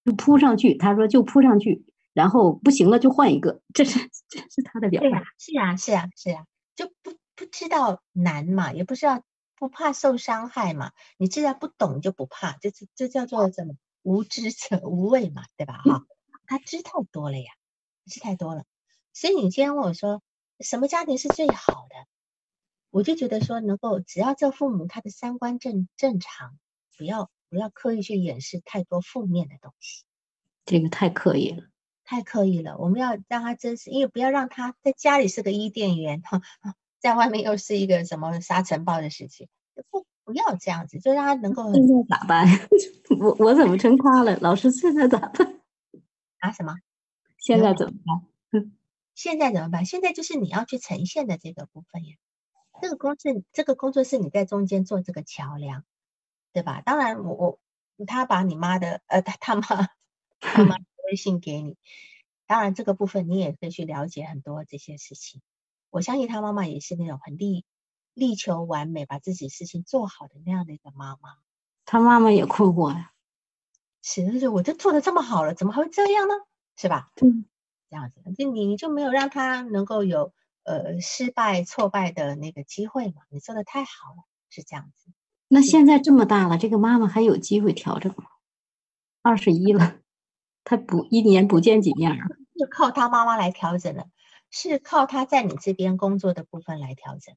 [0.05, 3.98] 就扑上去。”他说：“就扑上去，然后不行了就换一个。”这是
[4.28, 5.24] 这是他的表达。
[5.36, 6.44] 是啊，是啊，是啊，
[6.76, 9.20] 就不不知道难嘛，也不知道
[9.59, 10.92] 不怕受伤害嘛。
[11.18, 13.74] 你既然不懂就不怕，这是这叫做什么？
[14.05, 15.78] 无知者无畏嘛，对吧？
[15.78, 16.07] 哈，
[16.46, 17.52] 他知太多了呀，
[18.07, 18.64] 知太多了。
[19.14, 20.22] 所以你今天问我说，
[20.61, 21.96] 什么家庭是最好的？
[22.90, 26.59] 我就觉得说，能够只要这父母他的三观正正常，
[26.98, 30.05] 不要不要刻意去掩饰太多负面的东西。
[30.66, 31.64] 这个太刻意了，
[32.05, 32.76] 太刻意了。
[32.76, 36.42] 我们要让他真实，因为不要让他在家里是个伊甸园，哈，
[37.00, 39.48] 在外面又是一个什么沙尘暴的事情。
[39.90, 40.07] 不。
[40.25, 42.47] 不要这样子，就让他能够现在咋办？
[43.20, 44.37] 我我怎么成他了？
[44.41, 45.61] 老师现在咋办？
[46.39, 46.75] 啊什么？
[47.39, 48.72] 现在怎么办？
[49.14, 49.85] 现在怎么办？
[49.85, 52.16] 现在就是你要去呈现的这个部分呀。
[52.81, 55.85] 这个工作这个工作是你在中间做这个桥梁，
[56.53, 56.81] 对吧？
[56.81, 57.61] 当然，我我
[58.07, 59.89] 他把你妈的呃他他妈
[60.41, 60.77] 他妈
[61.09, 61.77] 微信给你，
[62.47, 65.41] 当然这个部分你也可以去了解很多这些事情。
[65.91, 67.64] 我相信他妈妈也是那种很利。
[68.14, 71.36] 力求完美，把自己事情做好的那样的一个妈妈，
[71.84, 73.12] 他妈妈也困惑呀。
[74.02, 76.34] 是，就是我都做的这么好了，怎么还会这样呢？
[76.76, 77.10] 是吧？
[77.22, 77.44] 嗯，
[77.90, 83.22] 这样子，就你就没有让他能够有呃失败挫败的那个机会嘛？
[83.30, 85.10] 你做的太好了，是这样子。
[85.48, 88.24] 那现在这么大了，这个妈妈还有机会调整吗？
[89.22, 89.98] 二十一了，
[90.64, 92.26] 他不一年不见几面啊？
[92.58, 94.06] 就靠他妈妈来调整了，
[94.50, 97.34] 是靠他在你这边工作的部分来调整。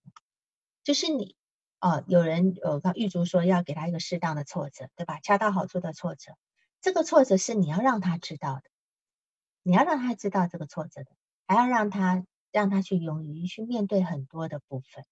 [0.88, 1.36] 就是你，
[1.80, 5.20] 呃，有人呃，刚玉竹说要给他一个适当的挫折，对吧？
[5.20, 6.38] 恰到好处的挫折，
[6.80, 8.62] 这个挫折是你要让他知道的，
[9.64, 11.12] 你要让他知道这个挫折的，
[11.46, 12.24] 还要让他
[12.54, 15.04] 让他去勇于去面对很多的部分，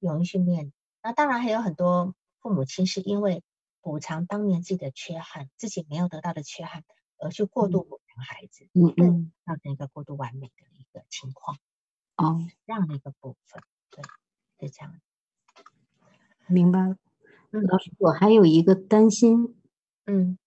[0.00, 0.72] 勇于去面。
[1.04, 3.44] 那当然还有很多父母亲是因为
[3.80, 6.82] 补偿当年自己的缺憾，自己没有得到的缺憾，
[7.18, 11.56] 而去过度补偿孩子，嗯嗯，造成一个过度完美的一个情况，
[12.16, 13.62] 哦，这样的一个部分。
[13.96, 14.92] 对，就这样。
[16.46, 16.96] 明白了。
[17.50, 19.56] 老师，我还有一个担心。
[20.04, 20.38] 嗯，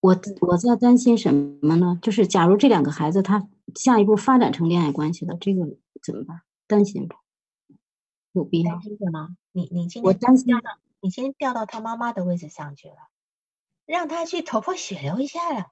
[0.00, 1.98] 我我在担心什么呢？
[2.02, 5.66] 就是假如这两个孩子他下一步发展成恋爱关系了，这个
[6.02, 6.42] 怎么办？
[6.66, 7.16] 担心不？
[8.32, 8.74] 有必要？
[8.74, 9.36] 担心什么？
[9.52, 10.54] 你你今天我担心
[11.00, 12.96] 你先调到他妈妈的位置上去了，
[13.86, 15.66] 让他去头破血流一下了，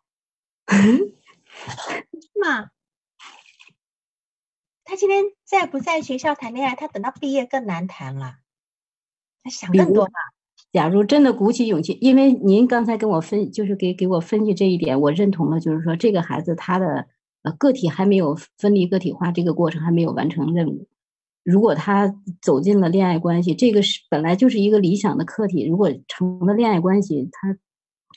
[0.66, 2.70] 是吗？
[4.87, 6.76] 他今天在不在学校谈恋爱？
[6.76, 8.37] 他等到毕业更难谈了，
[9.43, 10.12] 他想更多了。
[10.72, 17.09] 假如真的鼓起勇气，因为您刚才跟我分，就是给给我分析这一点，我认同了，就是说这个孩子他的
[17.43, 20.87] 呃个体还没有分离个体化这个过程还没有完成任务。
[21.43, 27.59] 如果他走进了恋爱关系，这个是本来就是一个理想的课题，如果成了恋爱关系，他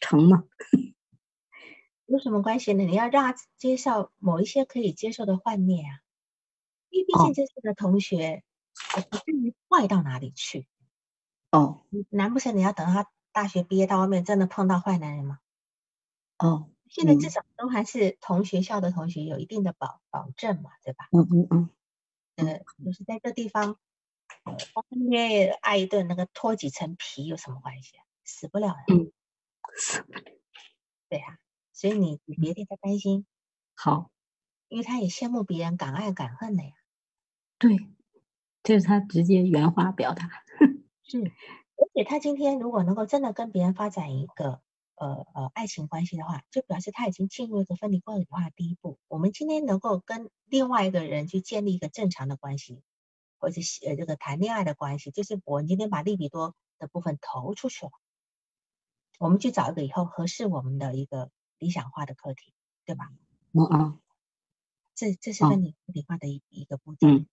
[0.02, 0.44] 成吗？
[2.06, 2.84] 有什么关系呢？
[2.84, 6.02] 你要让他接受某一些可以接受的幻灭啊，
[6.90, 8.44] 因为毕哦竟这是个同学，
[8.98, 10.68] 也不至于坏到哪里去。
[11.52, 15.40] 哦难不成你要等他大学毕业到外面真的碰到坏男人吗？
[16.38, 21.08] 哦，现在至嗯少都还是同学校的同学，有一定的保保证嘛，对吧？
[21.12, 21.70] 嗯嗯嗯，
[22.48, 23.78] 呃，就是在这地方，
[24.46, 28.06] 呃，荒虐爱一顿，那个脱几层皮有什么关系啊？
[28.24, 28.96] 死不了的。
[28.96, 29.12] 嗯
[31.10, 31.40] 对呀、
[31.74, 33.26] 所以你你别替他担心，
[33.76, 34.12] 好，
[34.68, 36.72] 因为他也羡慕别人敢爱敢恨的呀。
[37.60, 37.78] 对，
[38.64, 40.30] 这是他直接原话表达。
[41.04, 44.62] 是，而且他今天如果能够真的跟别人发展一个
[44.96, 48.98] 呃呃爱情关系的话，就表示他已经进入一个分离个体化的第一步。
[49.10, 52.82] 我们今天能够跟另外一个人去建立一个正常的关系，
[53.40, 57.92] 或者是呃这个谈恋爱的关系，就是我们今天把利比多的部分投出去了，
[59.20, 62.54] 我们去找一个以后合适我们的一个理想化的课题，
[62.86, 63.12] 对吧？
[63.52, 64.00] 嗯嗯，
[64.96, 67.08] 这这是哦分离个体化的一一个步骤。
[67.08, 67.26] 嗯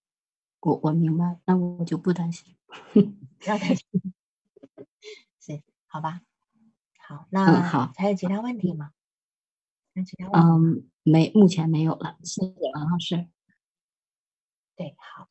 [0.60, 2.56] 我我明白，那我就不担心。
[2.92, 3.00] 不
[3.46, 3.86] 要担心，
[5.40, 6.22] 是好吧？
[6.98, 8.92] 好，那好还有其他问题吗？
[9.94, 10.80] 还有其他问题？
[10.80, 13.28] 嗯，没，目前没有了，谢谢王老师。
[14.74, 15.28] 对，好，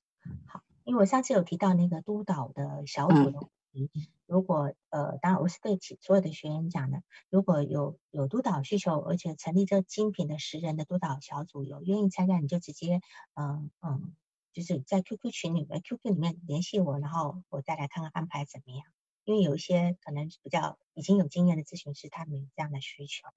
[0.47, 3.91] 好，因为我上次有提到那个督导的小组嗯的问题，
[4.25, 13.01] 如果呃，当然我是对其所有的学员讲的，如果有有督导需求，而且成立这精品的十人的督导小组，有愿意参加，你就直接
[13.35, 14.15] 嗯嗯，
[14.55, 18.85] 就是在 QQ 群里面 QQ 里面联系我，然后我再来看看安排怎么样。
[19.25, 23.27] 因为有一些可能比较已经有经验的咨询师，他们有这样的需求。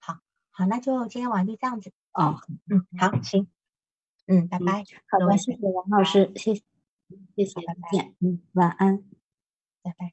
[0.00, 0.18] 好，
[0.50, 1.92] 好，那就今天晚上就这样子。
[2.12, 2.38] 哦，
[2.68, 3.48] 嗯，好，行，
[4.26, 6.62] 嗯，拜嗯拜，好的，谢谢王老师，谢谢，
[7.36, 9.02] 谢谢，拜拜再见，嗯，晚安。
[9.82, 10.12] 拜拜。